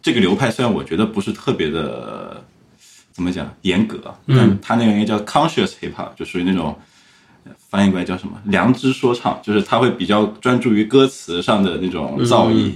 [0.02, 2.44] 这个流派，虽然我觉得不是特别的
[3.16, 4.60] 怎么讲严格，嗯。
[4.62, 6.78] 他那个应该叫 conscious hip hop，就属于那种
[7.46, 8.34] 呃翻译过来叫什么？
[8.44, 12.74] 良知说唱，就是他会比较专注于歌词上的那种造诣，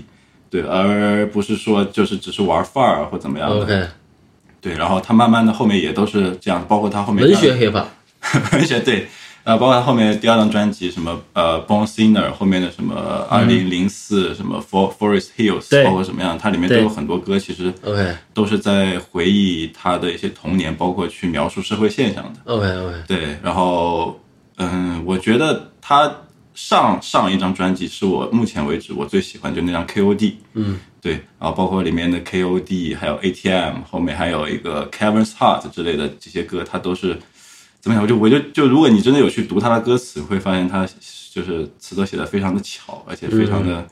[0.50, 3.58] 对，而不是说就是只是玩范儿或怎么样的。
[3.64, 3.88] OK，
[4.62, 7.88] 对，然后他慢慢的后面也都是这样，包括他后面文学 hip hop，
[8.54, 9.10] 文学对，
[9.44, 12.96] 呃，包括他后面第二张专辑什么呃 Born Sinner，后面的什么
[13.30, 22.40] 二零零四什么 For Forest Hills，包括什么样，它里面都有很多歌，其实 OK 都是在回忆他的一些童年，包括去描述社会现象的。
[22.46, 24.20] OK OK，对，然后
[24.58, 26.12] 嗯，我觉得他
[26.54, 30.34] 上上一张专辑是我目前为止我最喜欢，就那张 KOD。
[30.56, 37.18] 嗯，对，然后包括里面的 KOD，还有 ATM，后面还有一个 Kevin's Heart 之类的这些歌，它都是
[37.82, 38.04] 怎么讲？
[38.04, 40.88] 我就我就就如果你真的有去读他的歌词，会发现他
[41.32, 43.88] 就是词都写的非常的巧，而且非常的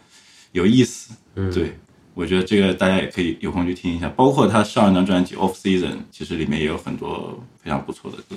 [0.52, 1.13] 有意思。
[1.36, 1.78] 嗯，对，
[2.13, 8.36] 我觉得这个大家也可以有空去听一下，包括他上一张专辑《Off Season》，其实里面也有很多非常不错的歌。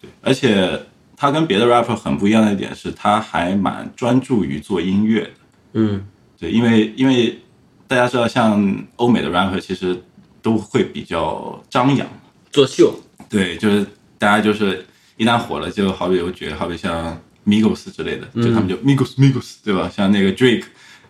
[0.00, 0.80] 对，而且
[1.16, 5.30] 他跟别的 rapper 很不一样的一点是，他还蛮专注于做音乐的。
[5.74, 6.06] 嗯
[6.38, 7.38] 对，因为因为
[7.86, 10.02] 大家知道，像欧美的 rapper 其实
[10.40, 12.08] 都会比较张扬。
[12.50, 12.94] 作秀，
[13.28, 13.86] 对，就是
[14.20, 14.84] 大家就是
[15.16, 19.90] 一旦火了，就好比有觉，好比像 Migos 之类的，就他们就 Migos Migos，对吧？
[19.92, 20.64] 像那个 Drake，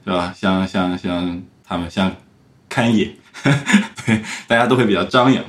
[0.04, 0.32] 对吧？
[0.34, 2.14] 像像像他们像
[2.70, 3.10] Kanye，
[4.06, 5.44] 对，大家都会比较张扬。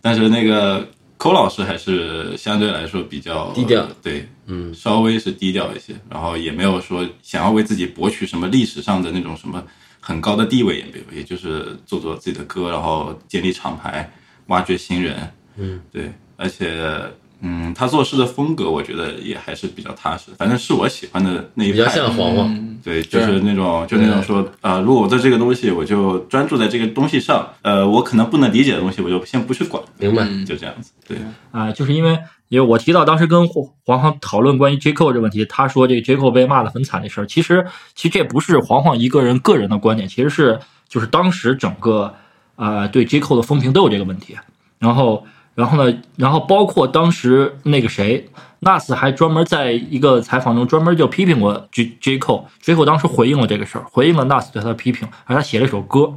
[0.00, 9.64] 但是那个寇老师还是相对来说比较低调对，嗯，稍微是低调一些，然后也没有说想要为自己博取什么历史上的那种什么
[10.00, 14.12] 很高的地位，也没有，也就是做做自己的歌，然后建立厂牌，
[14.48, 17.00] 挖掘新人，嗯，对，而且
[17.40, 21.96] 嗯，他做事的风格，我觉得也还是比较踏实，反正是我喜欢的那一比较派。
[21.96, 22.48] 像黄黄。
[22.54, 30.92] 嗯对，就是那种，就那种说，呃，如果我做这个东西，我就专注在这个东西上，呃，我可能不能理解的东西，我就先不去管，明白就这样子。
[31.08, 31.16] 对，
[31.50, 32.18] 啊、就是因为
[32.48, 42.14] 因为我提到当时跟黄黄黄讨论关于 J Cole 这个问题，他说这个 J Cole 被骂的很惨这事儿，其实其实这不是黄黄一个人个人的观点，其实是就是当时整个
[42.56, 44.36] 呃对 J Cole 的风评都有这个问题，
[44.78, 48.28] 然后然后呢，然后包括当时那个谁。
[48.60, 56.14] Nas 还专门在一个采访中专门就批评过 J J Cole，J Cole 当时回应了这个事儿，回应了 Nas 对他的批评，而他写了一首歌，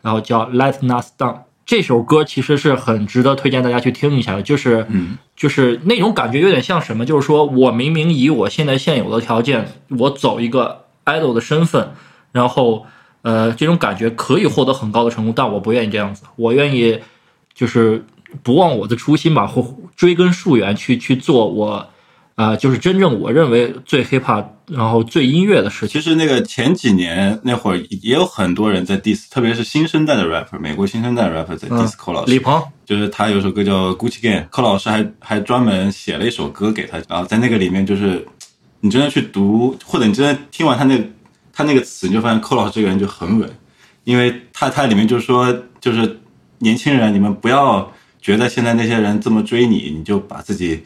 [0.00, 1.34] 然后叫《Let Nas Down》。
[1.66, 9.66] 这首歌其实是很值得推荐大家去听一下的，就是嗯，就是那种感觉有点像什么，就是说我明明以我现在现有的条件，
[9.98, 11.90] 我走一个 idol 的身份，
[12.30, 12.86] 然后
[13.22, 17.00] 呃这种感觉可以获得很高的成功，但我不愿意这样子，我愿意
[17.52, 18.04] 就是
[18.42, 21.88] 不忘我的初心吧，或追根溯源去去做我
[22.36, 26.00] 呃就是真正我认为最 hiphop 然后最音乐的事情。
[26.00, 32.30] 其实那个前几年那会儿也有很多人在 diss，特别是新生代的 rapper，美国新生代 rapper 在 diss 寇老师。
[32.30, 38.24] 李鹏，就是他有首歌叫《Gucci Gang》，寇老师还还专门写了一首歌给他，然后在那个里面就是
[38.80, 41.04] 你真的去读，或者你真的听完他那个
[41.52, 43.50] 他那个词，你就发现寇老师这个人就很稳，
[44.04, 46.20] 因为他他里面就说就是
[46.58, 50.82] 年轻人，你们不要觉得现在那些人这么追你，你就把自己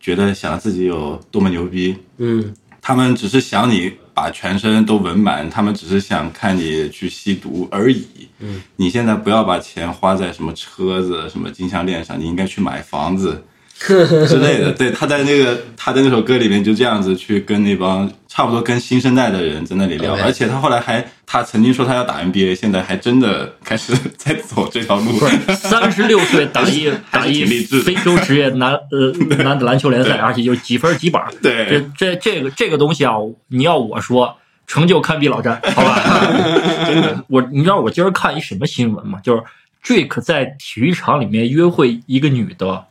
[0.00, 2.54] 觉得想自己有多么牛逼，嗯。
[2.86, 8.28] 他们只是想你把全身都纹满，他们只是想看你去吸毒而已。
[8.40, 13.42] 嗯，你现在不要把钱花在什么车子、什么金项链上，你应该去买房子
[14.26, 14.72] 之类的。
[14.72, 25.12] 对，他在那个他的那首歌里面就这样子去跟那帮差不多跟新生代的人在那里聊而且他后来还他曾经说他要打 NBA，现在还真的开始在走这条路。
[25.54, 31.24] 三十六岁打一打一非洲职业男呃 男子篮球联赛，而且就是几分几板。
[31.42, 33.14] 这对，这这个这个东西啊，
[33.48, 36.00] 你要我说，成就堪比老詹，好吧？
[36.86, 39.18] 真的，我你知道我今儿看一什么新闻吗？
[39.22, 39.42] 就是
[39.84, 42.84] Drake 在体育场里面约会一个女的，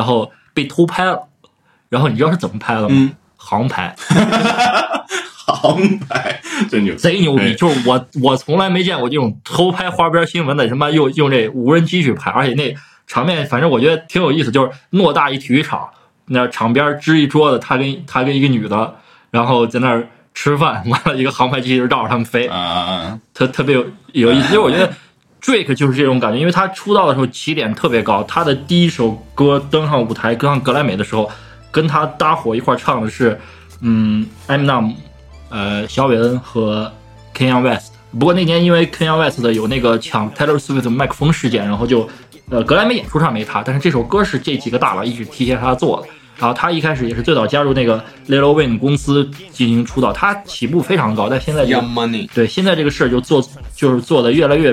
[0.00, 1.28] 然后被偷拍了，
[1.90, 2.88] 然后你知道是怎么拍的吗？
[2.88, 3.94] 嗯 航拍，
[5.46, 7.54] 航拍真牛，贼牛逼！
[7.54, 12.74] 就是我我从来没见过这种偷拍花边新闻的，他妈用用这无人机去拍，而且那
[13.06, 15.88] 场面反正我觉得挺有意思，就是偌大一体育场，
[16.26, 18.94] 那场边支一桌子，他跟他跟一个女的，
[19.30, 23.18] 然后在那儿吃饭，完了一个航拍机就绕着他们飞，啊！
[23.34, 24.54] 特特别有有意思。
[24.54, 24.92] 因为我觉得
[25.40, 31.30] Drake 就是这种感觉，因为他出道的时候起点特别高，他的第一首歌登上舞台，登上格莱美的时候，
[31.70, 33.38] 跟他搭伙一块唱的是，
[33.80, 34.94] 嗯，Eminem，
[35.48, 36.92] 呃，小韦恩和
[37.34, 37.92] Kanye West。
[38.18, 42.08] 不过那年因为 Kanye West 的有那个抢 Taylor Swift 麦克风事件，然后就，
[42.50, 46.08] 呃，格莱美演出上没他，但是这首歌是这几个大佬一直提携他做的。
[46.36, 54.72] 然后他一开始也是最早加入那个 Lil Wayne 公司进行出道，他起步非常高，但现在就 Young Money，对，现在这个事儿就做，就是做的越来越，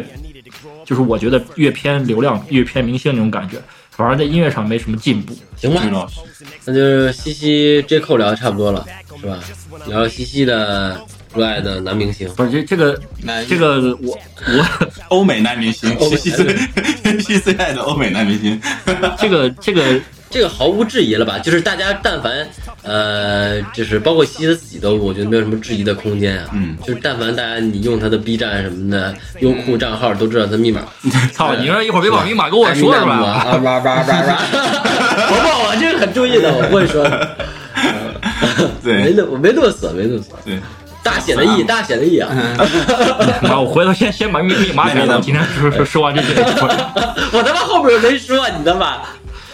[0.87, 3.57] 就是我觉得越偏流量，越偏明星那种感觉，
[3.91, 5.37] 反而在音乐上没什么进步。
[5.57, 5.81] 行吧
[6.63, 8.85] 那就是西西 J Cole 聊的差不多了，
[9.19, 9.37] 是吧？
[9.85, 10.97] 聊聊西西的
[11.35, 12.29] 热爱的男明星。
[12.35, 18.61] 不是这这个男这个我我欧美男明星，西西最西西最爱的欧美男明星。
[19.19, 21.39] 这个这个这个毫无质疑了吧？
[21.39, 22.47] 就是大家但凡
[22.83, 26.45] 呃，就是包括西西自己都，我觉得没有什么质疑的空间啊。
[26.53, 30.81] 嗯，就是但凡大家你用他的 B 站什么的优酷账号都知道他密码，
[31.33, 33.13] 操，你说一会儿别把密码跟我说是吧？
[33.15, 34.03] 啊哇哇哇哇，
[35.27, 37.03] 不不，我这个很注意的，我不会说
[38.83, 38.93] 对。
[38.95, 40.29] 没对那我没勒死，没勒死。
[40.45, 40.59] 对，
[41.03, 42.29] 大写的 E，大写的 E 啊！
[43.43, 45.19] 啊，我回头先先把密密码改了。
[45.21, 46.41] 今天说说说完这些，
[47.31, 48.97] 我他妈后边没说，你他妈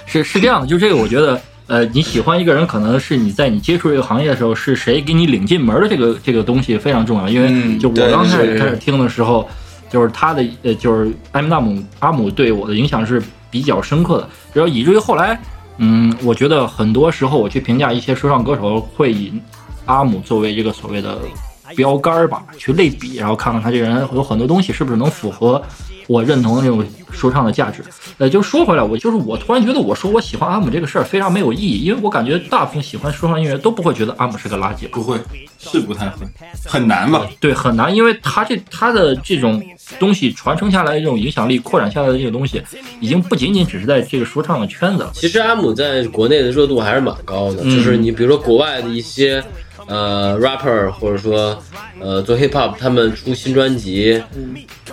[0.06, 7.28] 是是这样的，就这个，我觉得，呃，你喜欢一个人，可能是你在你接触这个行业的时候，是谁给你领进门的这个这个东西非常重要。
[7.30, 9.48] 因为嗯就我刚开始开始听的时候，
[9.90, 15.40] 就是他的呃，就是艾米纳姆阿姆对我的影响是比较深刻的，然后以至于后来，
[15.78, 19.34] 嗯，我觉得很多时候我去评价一些说唱歌手，会以
[19.86, 21.18] 阿姆作为这个所谓的
[21.76, 25.62] 标杆儿吧，去类比，然后看看他这个人有很多东西是不是能符合
[26.08, 27.84] 我认同的那种说唱的价值。
[28.18, 34.88] 呃，就说回来，我就是我突然觉得我说我喜欢阿姆这个事儿非常没有意义，因为我感觉大部分喜欢说唱音乐都不会觉得阿姆是个垃圾。
[34.90, 35.18] 不会，
[35.58, 36.28] 是不太会，
[36.66, 37.28] 很难吧？
[37.40, 39.62] 对，很难，因为他这他的这种
[40.00, 42.62] 东西传承下来的这种影响力、扩展下来的这个东西，
[43.00, 45.12] 已经不仅仅只是在这个说唱的圈子了。
[45.14, 49.44] 其实阿姆在国内的热度还是蛮高的，嗯就是你比如说国外的一些
[49.88, 51.62] 呃 rapper 或者说
[52.00, 54.22] 呃做 hip hop，他们出新专辑，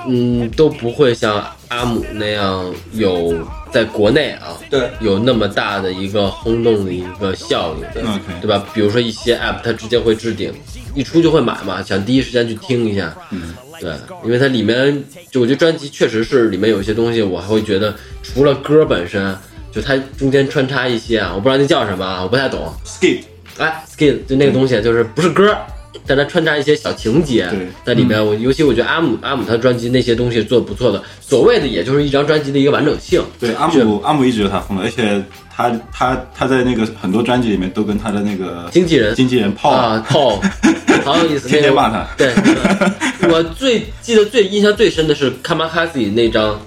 [0.06, 3.34] 嗯，都不会像阿姆那样有
[3.72, 8.02] 在国内啊，对，有那么大的一个轰动的一个效应的
[8.40, 8.66] 对吧？
[8.74, 10.52] 比如说一些 app，它直接会置顶，
[10.94, 13.16] 一出就会买嘛，想第一时间去听一下。
[13.30, 13.92] 嗯，对，
[14.24, 19.36] 因为它里面就我觉得专辑确实是里面有一些东西，我还会觉得除了歌本身，
[19.70, 22.72] 就它中间穿插一些啊，我不知道那叫什么啊，我不太懂。
[22.84, 23.20] skip
[23.60, 25.54] 哎，skill 就那个东西，就是不是歌，
[26.06, 28.24] 但它穿插一些小情节对在里面。
[28.24, 33.22] 我尤其我觉得阿姆阿姆他专辑那些东西做的不错的，所谓的也就是一张专辑的一个完整性。
[33.38, 35.22] 对阿姆阿姆一直有他风格，而且
[35.54, 40.40] 他他他在那个很多专辑里面都跟他的那个经纪人经纪人泡啊，泡，
[41.04, 41.46] 好有意思。
[41.48, 42.32] 天天骂他对，
[43.28, 46.58] 我最记得最印象最深的是卡马哈西那张，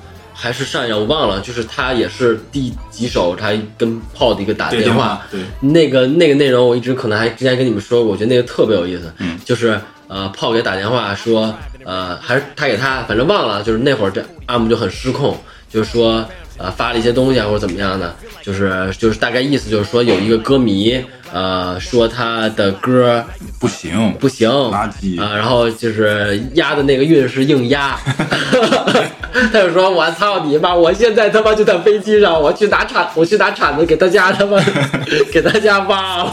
[0.43, 5.15] 还是上一张我忘了，就是他也是第几首他跟炮的一个打电话。
[5.15, 5.39] 话，，对。
[5.61, 9.39] 那个那个内容我一直可能还之前跟你们说过，我觉得那个特别有意思，嗯。
[9.45, 9.79] 就是
[10.09, 15.37] 呃炮给打电话说，呃还是他给他，反正忘了，就是那会儿这阿姆就很失控，
[15.69, 16.27] 就是说
[16.57, 21.01] 呃发了一些东西啊或者怎么样的，就是就是大概意思就是说有一个歌迷
[21.33, 23.25] 呃说他的歌
[23.59, 27.99] 不行不行，垃圾啊，然后就是压的那个韵是硬压，
[29.51, 30.73] 他就说：“我操你妈！
[30.73, 34.57] 我现在他妈就在飞机上，我去拿铲，我去拿铲子给他家他妈
[35.33, 36.31] 给他家挖了。”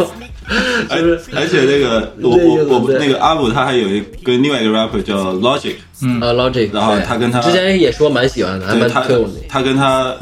[0.90, 5.76] 就是而且那个我我我那个阿姆他还有一跟另外一个 rapper 叫 Logic，
[6.20, 9.04] 啊，Logic，然后他跟他之前也说蛮喜欢的，还蛮对他。
[9.48, 10.12] 他跟他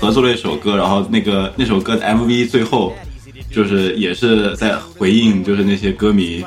[0.00, 2.94] 合作了一首歌，然后那个那首歌的 MV 最后
[3.54, 6.44] 就是也是在回应，就是那些歌迷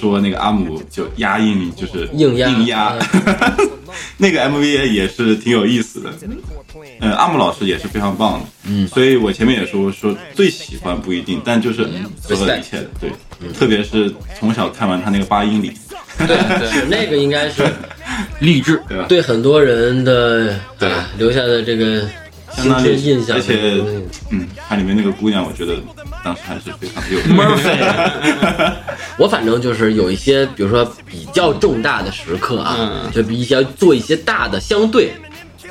[0.00, 2.48] 说那个阿姆就压硬，就是硬压。
[2.48, 2.96] 硬压，
[4.16, 6.12] 那个 MV 也是挺有意思的。
[7.00, 11.86] 嗯，阿姆老师也是非常棒的，嗯，所以我前面也说说最喜欢不一定，但就是
[12.22, 13.10] 所有一切的，对，
[13.52, 15.72] 特别是从小看完他那个八英里，
[16.18, 16.84] 对，对。
[16.88, 17.62] 那个应该是
[18.40, 19.04] 励志，对吧？
[19.08, 20.90] 对很多人的对。
[20.90, 22.00] 啊留下的这个
[22.54, 23.82] 深相当印象而且。
[24.30, 25.74] 嗯，它里面那个姑娘，我觉得
[26.26, 28.72] 当时还是非常有 Murphy，
[29.16, 33.12] 我反正就是有一些，比如说比较重大的时刻啊，嗯。
[33.12, 35.12] 就比较做一些大的相对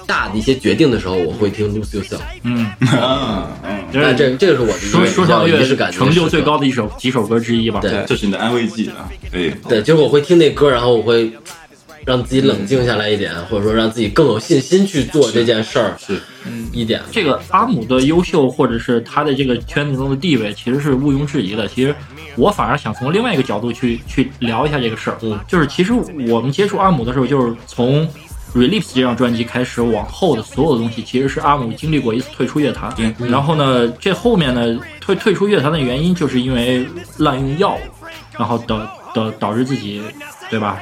[0.07, 2.21] 大的一些决定的时候，我会听 Lose Yourself。
[2.43, 7.81] 嗯，啊，嗯，那这这个是我的一说个比较说唱乐成就最高的一首几首歌之一吧。
[7.81, 8.05] 对。
[8.07, 11.33] 这是你的安慰剂啊，可以，对，就是我会听那歌，然后我会
[12.05, 16.21] 让自己冷静下来一点，或者说让自己更有信心去做这件事儿是
[16.71, 17.01] 一点。
[17.11, 21.67] 这个阿姆的优秀，或者是他的这个圈子中的地位，其实是毋庸置疑的。
[21.67, 21.95] 其实
[22.35, 25.93] 我反而想从另外一个角度去去聊一下这个事儿，嗯就是其实
[26.29, 28.07] 我们接触阿姆的时候，就是从
[28.53, 32.93] Release 这张专辑开始往后的所有的东西，其实是阿姆经历过一次退出乐坛。
[32.95, 36.87] 对然后呢，这后面呢退退出乐坛的原因，就是因为
[37.17, 37.79] 滥用药物，
[38.37, 38.79] 然后导
[39.13, 40.01] 导导致自己，
[40.49, 40.81] 对吧？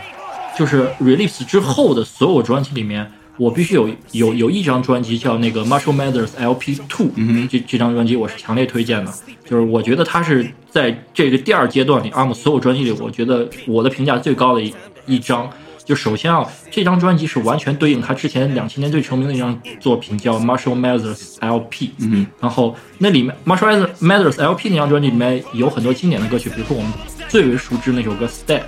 [0.58, 9.12] 就是 release 之后的所有专辑里面，我必须有有有一张专辑叫那个 Marshall Mathers LP Two，、嗯这这张专辑我是强烈推荐的。
[9.46, 14.74] 就是我觉得它是在这个第二阶段里，阿姆所有专辑里，我觉得我的评价最高的一
[15.06, 15.50] 一张。
[15.86, 21.90] 就首先啊，这张专辑是完全对应他之前两千年最成名的一张作品，叫 Marshall Mathers LP。
[22.00, 26.90] 嗯然后那里面 Marshall Mathers LP 那张专辑里面有很多经典的歌曲，比如说我们
[27.28, 28.60] 最为熟知那首歌《Stay》。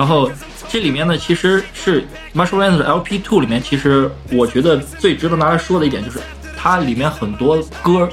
[0.00, 0.30] 然后
[0.66, 2.02] 这里面呢，其实是
[2.34, 6.18] Marshall Mathers LP Two 里面，其实我觉得最值得拿来说的一点就是，
[6.56, 8.08] 它里面很多歌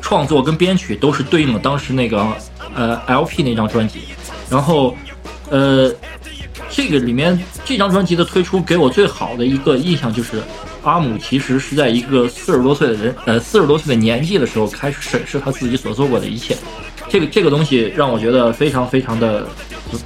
[0.00, 2.26] 创作跟编曲都是对应了当时那个
[2.74, 4.00] 呃 LP 那张专辑，
[4.50, 4.96] 然后
[5.48, 5.88] 呃
[6.68, 10.42] 这个里面这张专辑的推出给我最好的一个印象就是
[10.82, 16.56] 阿姆其实是在一个四十多岁的人呃四十多岁的年纪的时候开始审视他自己所做过的一切，
[17.08, 19.46] 这个这个东西让我觉得非常非常的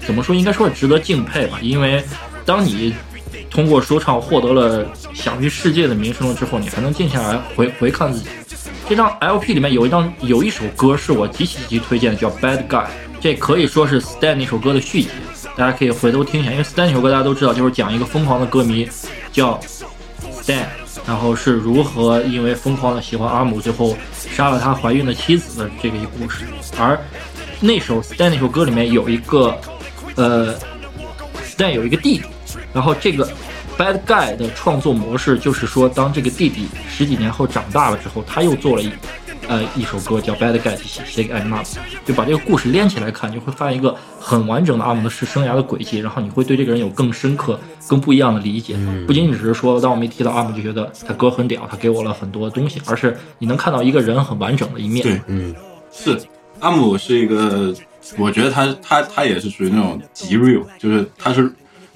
[0.07, 2.03] 怎么说应该说值得敬佩吧，因为
[2.45, 2.95] 当你
[3.51, 8.29] 通过说唱获得了享誉世界的名声了之后，你还能静下来回回看自己。
[8.89, 12.85] 这张 LP 里面有一张有一首歌是我极其极其推荐的，叫《Bad Guy》，
[13.21, 15.09] 这可以说是 Stan 那首歌的续集，
[15.57, 16.51] 大家可以回头听一下。
[16.51, 18.89] 因为 Stan 那首歌大家都知道，就是讲一个疯狂的歌迷
[19.31, 19.59] 叫
[20.43, 20.65] Stan，
[21.07, 23.97] 然后是如何因为疯狂的喜欢阿姆，最后
[24.35, 26.45] 杀了他怀孕的妻子的这个一故事。
[26.79, 26.99] 而
[27.61, 29.57] 那首 Stan 那首歌里面有一个
[30.17, 30.55] 呃
[31.45, 32.25] ，Stan 有一个弟弟。
[32.75, 33.29] 然后这个
[33.79, 38.91] Bad Guy 的创作模式就是说，当这个弟弟十几年后长大了之后，他又做了一
[39.49, 41.63] 呃一首歌叫 Bad Guy 写写给艾玛，
[42.07, 48.75] 就把这个故事连起来看，你会发现一个很完整的阿姆的是生涯的轨迹，然后你会对这个人有更深刻、更不一样的理解。
[49.07, 55.03] 不仅仅只是说，当我们一提到阿姆就觉得他歌很屌，他给我了很多东西，而是你能看到一个人很完整的一面。
[55.03, 55.55] 对，嗯，
[55.93, 56.19] 是
[56.61, 57.75] 阿姆是一个，
[58.19, 61.51] 我觉得他他他也是属于那种极 real，就是他是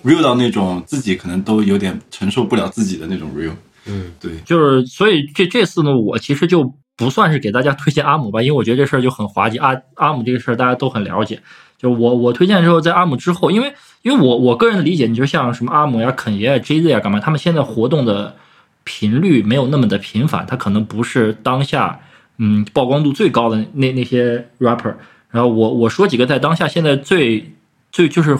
[0.04, 3.52] real 到那种自己可能都有点承受不了自己的那种 real。
[3.86, 9.58] 嗯，对，就是所以这这次呢，我其实就不算是给大家推荐阿姆吧，因为我觉得这事儿就很滑稽。
[9.58, 11.40] 阿阿姆这个事儿大家都很了解。
[11.78, 18.34] 就我我推荐之后，在阿姆之后，因为因为我我个人的理解，你就像什么阿姆呀、肯爷啊、JZ 啊干嘛，他们现在活动的
[18.82, 22.00] 频率没有那么的频繁，他可能不是当下
[22.38, 24.94] 嗯曝光度最高的那那些 rapper。
[25.36, 27.52] 然后我我说几个在当下现在最
[27.92, 28.38] 最就是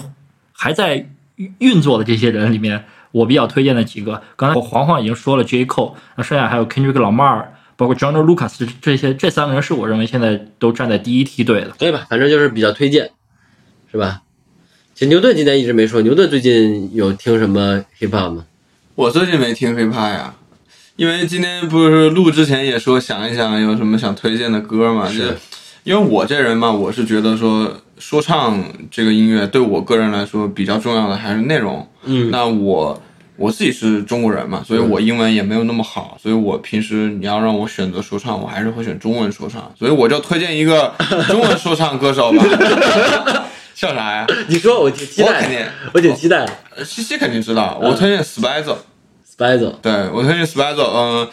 [0.53, 1.07] 还在
[1.59, 7.45] 运作的这些人里面，我比较推荐的几个，刚才黄黄已经说了 J Cole，那剩下还有 Kendrick Lamar，
[7.77, 11.75] 包括 John Lucas 这这些这三个人是我认为现在都站在第一梯队的。
[11.77, 12.07] 对吧？
[12.09, 13.11] 反正就是比较推荐，
[13.93, 14.23] 是吧？
[14.95, 18.47] 其实牛顿今天一直没说，牛顿最近有听什么 hip hop 吗？
[18.95, 20.35] 我最近没听 hiphop 呀，
[20.97, 25.35] 因为今天不是录之前也说想一想有什么想推荐的歌嘛，是就
[25.87, 28.61] 因为我这人嘛，我是觉得说说唱
[28.91, 31.89] 这个音乐对我个人来说比较重要的还是内容。
[32.03, 33.01] 嗯那我
[33.37, 40.93] 我自己是中国人嘛，所以我英文也没有那么好，所以我平时你要让我选择说唱，我还是会选中文说唱，所以我就推荐一个
[41.29, 42.45] 中文说唱歌手吧。
[43.73, 44.27] 笑啥呀？
[44.49, 46.45] 你说，我挺期我肯定待，我挺期待。
[46.75, 48.21] 呃西西肯定知道，我推荐。
[48.25, 48.75] Spizo，
[49.81, 51.29] 对我推荐 Spizo，嗯、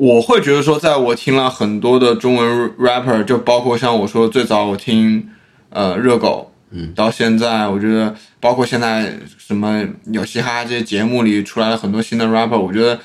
[0.00, 5.28] 我会觉得说，在我听了很多的中文 rapper，就包括像我说最早我听
[5.68, 12.98] 呃热狗，嗯，到现在我觉得包括现在什么有嘻哈这些节目里出来了很多新的 rapper，我觉得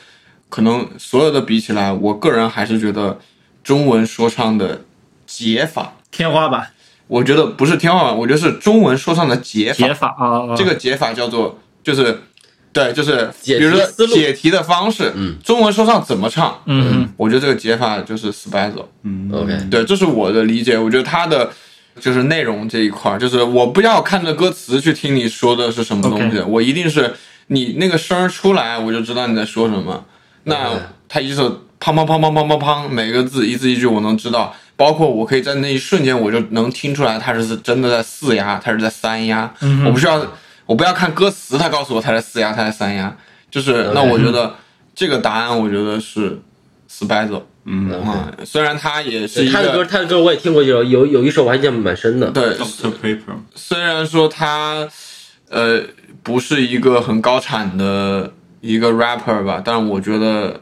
[0.48, 3.20] 可能所有的比起来，我个人还是觉得
[3.62, 4.86] 中文说唱的
[5.28, 6.70] 解法，天花板。
[7.08, 9.86] 我觉得不是天花板，我觉得是中文说唱的解法。
[9.86, 9.94] 解。
[9.94, 10.56] 法啊，啊。
[10.56, 12.22] 这个解法叫做就是，
[12.76, 17.08] 对，就是比如说解题的方式，嗯，中文说唱怎么唱，嗯。
[17.16, 19.32] 我觉得这个解法就是 Special，嗯。
[19.32, 20.78] OK 对，这是我的理解。
[20.78, 21.50] 我觉得他的
[22.02, 27.14] 就是内容这一块儿，就是我不要看着歌词去听你说的是什么东西，我一定是
[27.48, 30.04] 你那个声儿出来，我就知道你在说什么。
[30.44, 30.72] 那
[31.08, 31.50] 他一首
[31.80, 39.50] 砰砰砰砰砰砰砰，每个字一字一句我能知道，包括我可以在那一瞬间我就能听出来他是真的在四压，他是在三压，
[39.86, 40.20] 我不需要
[40.66, 43.16] 我不要看歌词，他告诉我他在四压，他在三压，
[43.50, 44.56] 就是那我觉得
[44.94, 46.40] 这个答案，我觉得是
[46.90, 47.44] Spizo。
[47.68, 52.30] 嗯啊，虽然他也是他的歌，他的歌我也听过，有有有一首我还印象蛮深的。
[52.30, 54.88] 对，，Doctor Paper，虽然说他
[55.50, 55.82] 呃
[56.22, 60.62] 不是一个很高产的一个 rapper 吧，但我觉得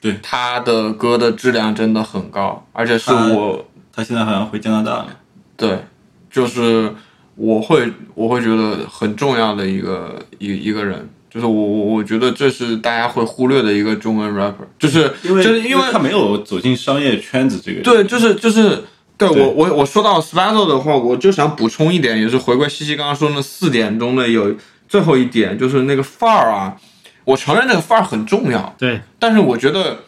[0.00, 5.06] 对他的歌的质量真的很高，而且是他我他现在好像回加拿大了。
[5.56, 5.78] 对，
[6.28, 6.92] 就是
[7.34, 11.08] 我会我会觉得很重要的一个一一个人。
[11.30, 17.80] 就是我我我觉得这是大家会忽略的一个中文 rapper，就是因为就是因为他没有走进商业圈子这个。
[17.80, 18.84] 对，就是就是，
[19.16, 24.54] 对对我我我说到 s p a z o 的话，我就想补充一点，也是回归西西刚刚说那四点中的有
[24.86, 26.76] 最后一点，就是那个范儿啊。
[27.24, 30.00] 我承认那个范儿很重要，对，但是我觉得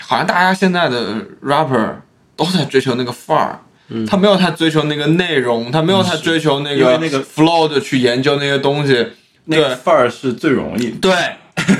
[0.00, 1.94] 好像大家现在的 rapper
[2.34, 3.60] 都在追求那个范儿。
[4.08, 9.06] 他没有太追求那个内容，他没有太追求那个那个 flow 的去研究那些东西。
[9.48, 11.12] 那个范儿是最容易的，对，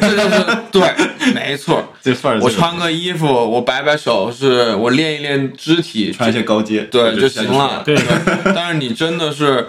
[0.00, 0.88] 这就是对，
[1.34, 1.82] 没错。
[2.00, 2.60] 这范儿我最容易。
[2.60, 7.82] 穿个衣服，我摆摆手，是我练一练肢体，穿一些高阶，对就行了。
[7.84, 7.98] 对。
[8.54, 9.66] 但是你真的是，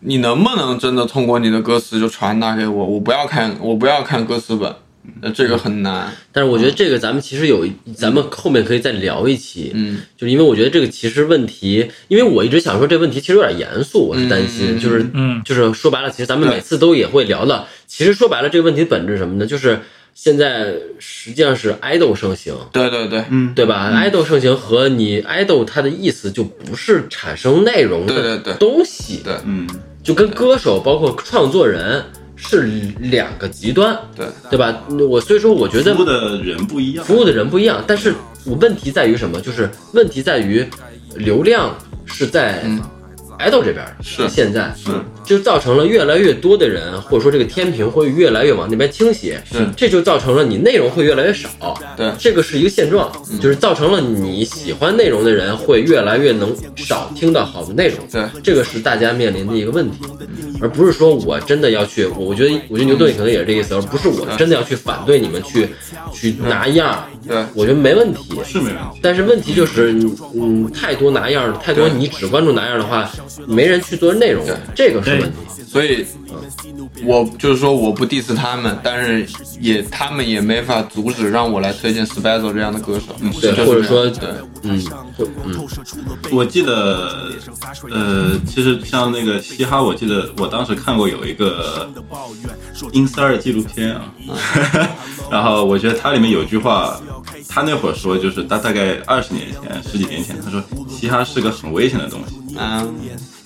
[0.00, 2.84] 你能不能真的通过你的歌词就传达给我？
[2.84, 4.74] 我不要看，我不要看歌词本，
[5.22, 6.12] 呃这个很难。
[6.32, 15.42] 但是我觉得这个咱们其实有，咱们后面可以再聊一期，嗯，就是因为我觉得这个其实问题，因为我一直想说这问题其实有点严肃，我是担心，就是嗯。
[15.44, 19.46] 就是说白了，其实咱们每次都也会聊到，其实说白了这个问题本质什么呢？
[19.46, 19.78] 就是
[20.12, 23.90] 现在实际上是爱豆盛行，对对对，嗯，对吧？
[23.94, 28.54] 爱豆盛行和你爱豆它的意思就不是产生内容的对对对。
[28.54, 29.34] 东西，对。
[29.44, 29.68] 嗯，
[30.02, 32.02] 就跟歌手包括创作人
[32.36, 32.62] 是
[33.00, 34.84] 两个极端，对对吧？
[35.08, 38.14] 我所以说我觉得服务的人不一样，服务的人不一样，但是
[38.44, 39.40] 我问题在于什么？
[39.40, 40.64] 就是问题在于
[41.16, 41.74] 流量
[42.04, 42.62] 是在
[43.38, 44.90] 嗯 idol 这边，是现在是
[45.24, 53.10] 就造成了越来越多的人，或者说这个天平会越来越往那边倾斜，是这就造成了你内容会越来越少，对这个是一个现状，
[53.40, 59.98] 就是造成了你喜欢内容的人会越来越能少听到好的内容，对这个是大家面临的一个问题，
[60.60, 65.68] 而不是说我真的要去，我我觉得我觉得牛顿可能也是这个意思，而不是我真的要去反对你们去
[66.12, 69.00] 去拿样儿，对我觉得没问题，是没问题。
[69.02, 69.92] 但是问题就是，
[70.34, 73.10] 嗯，太多拿样儿，太多你只关注拿样儿的话，
[73.46, 75.55] 没人去做内容，这个是问题。
[75.76, 76.06] 所以，
[77.04, 79.26] 我就是说我不 diss 他们，但是
[79.60, 84.30] 也他们也没法阻止让我来推荐 Special 这样的歌手，嗯对，或者说，对，
[84.62, 84.82] 嗯，
[85.18, 85.68] 或嗯，
[86.32, 87.30] 我记得，
[87.90, 91.86] 呃，其实像那个嘻哈，我记得我当时看过有一个
[92.92, 94.14] 英三儿纪录片啊，
[95.30, 96.98] 然后我觉得它里面有句话，
[97.50, 102.34] 他那会儿说就是他大概二十年前、十几年前，他说嘻哈是个很危险的东西。
[102.58, 102.94] 嗯，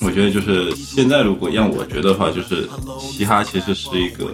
[0.01, 4.31] 我觉得就是现在，如果让我觉得的话，就是嘻哈其实是一个，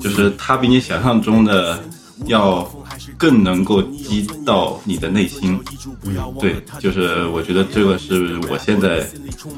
[0.00, 1.78] 就是它比你想象中的
[2.26, 2.70] 要
[3.16, 5.58] 更能够击到你的内心。
[6.04, 9.04] 嗯，对，就是我觉得这个是我现在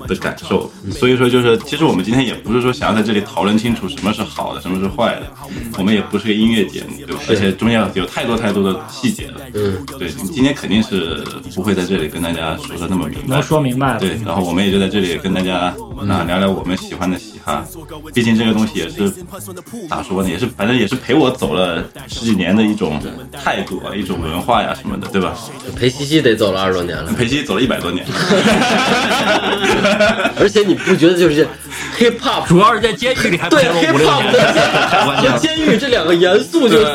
[0.06, 0.70] 的感受。
[0.90, 5.32] 所以说，就是其实我们今天也不是说想要在这里讨论清楚什么是好的，什么是坏的，
[5.78, 7.22] 我们也不是个音乐节目，对吧？
[7.28, 9.40] 而且中间有太多太多的细节了。
[9.54, 13.42] 嗯，对，今天肯定是不会在这里跟大家说的那么明白能。
[13.42, 14.00] 说明白了。
[14.00, 15.74] 对，然后我们也就在这里跟大家
[16.08, 17.64] 啊聊聊我们喜欢的嘻哈，
[18.12, 19.10] 毕竟这个东西也是
[19.88, 23.00] 咋说呢，也是反正也是陪我走了十几年的一种
[23.32, 25.34] 态度啊，一种文化呀什么的，对吧？
[25.76, 28.05] 裴西西得走了二十多年了，裴西走了一百多年，
[30.38, 31.46] 而且你不觉得就是
[31.98, 34.32] hip hop 主要是在监狱里还对 hip hop 年，
[35.32, 36.92] 和监狱这两个元素就对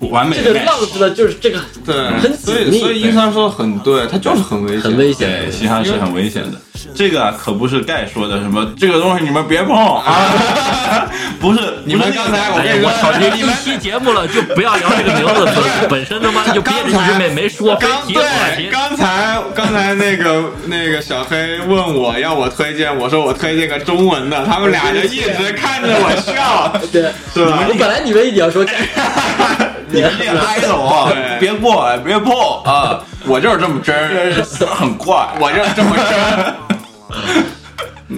[0.00, 5.52] 完美这个浪子的就是这个对，很所以所以英三说的很对，他就是很危险，很危对，险。
[5.52, 6.60] 嘻哈是很危险的。
[6.94, 10.30] 这个啊，可不是盖说的什么这个东西你们别碰啊，
[11.40, 27.66] 不是你们刚才我跟你说我操，这一期节目了，就不要聊这个名字，本 本身他妈就憋着一直没没说，刚对，刚才刚才那个那个小黑问我要我推荐，我说我推荐个中文的，他们俩就一直看着我笑，对，是吧？
[27.68, 28.64] 我本来以为你要说，
[29.94, 32.32] 你们这个 idol 啊，别过，别碰
[32.64, 33.94] 啊，我就是这么真
[34.66, 35.14] 很快。
[35.40, 36.54] 我就是这么真。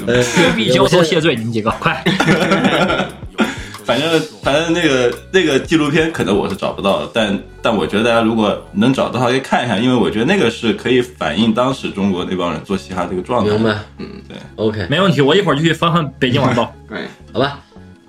[0.07, 2.03] 呃绝壁交头谢罪，你们几个快！
[3.85, 13.51] 反正反正那个那个纪录片可能我是找不到的，但但我觉得大家如果能找到的话，可以看一下，因为我觉得那个是可以反映当时中国那帮人做嘻哈这个状态。
[13.53, 13.77] 明白？
[13.99, 16.65] 嗯，对，OK，没问题，我一会儿就去翻翻《北京晚报》。
[16.89, 17.61] 对，好吧，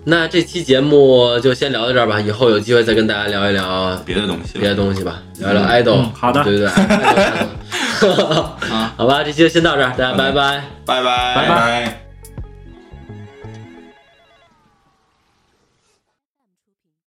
[0.09, 6.41] 那这期节目就先聊到这儿吧，以后有机会再跟大家聊一聊别的东西别的东西吧，聊聊 idol，、嗯好的。
[6.45, 6.69] 对不对
[8.95, 10.63] 好吧，这期就先到这儿，大家拜拜。
[10.85, 11.35] 拜拜。
[11.35, 12.06] 拜拜。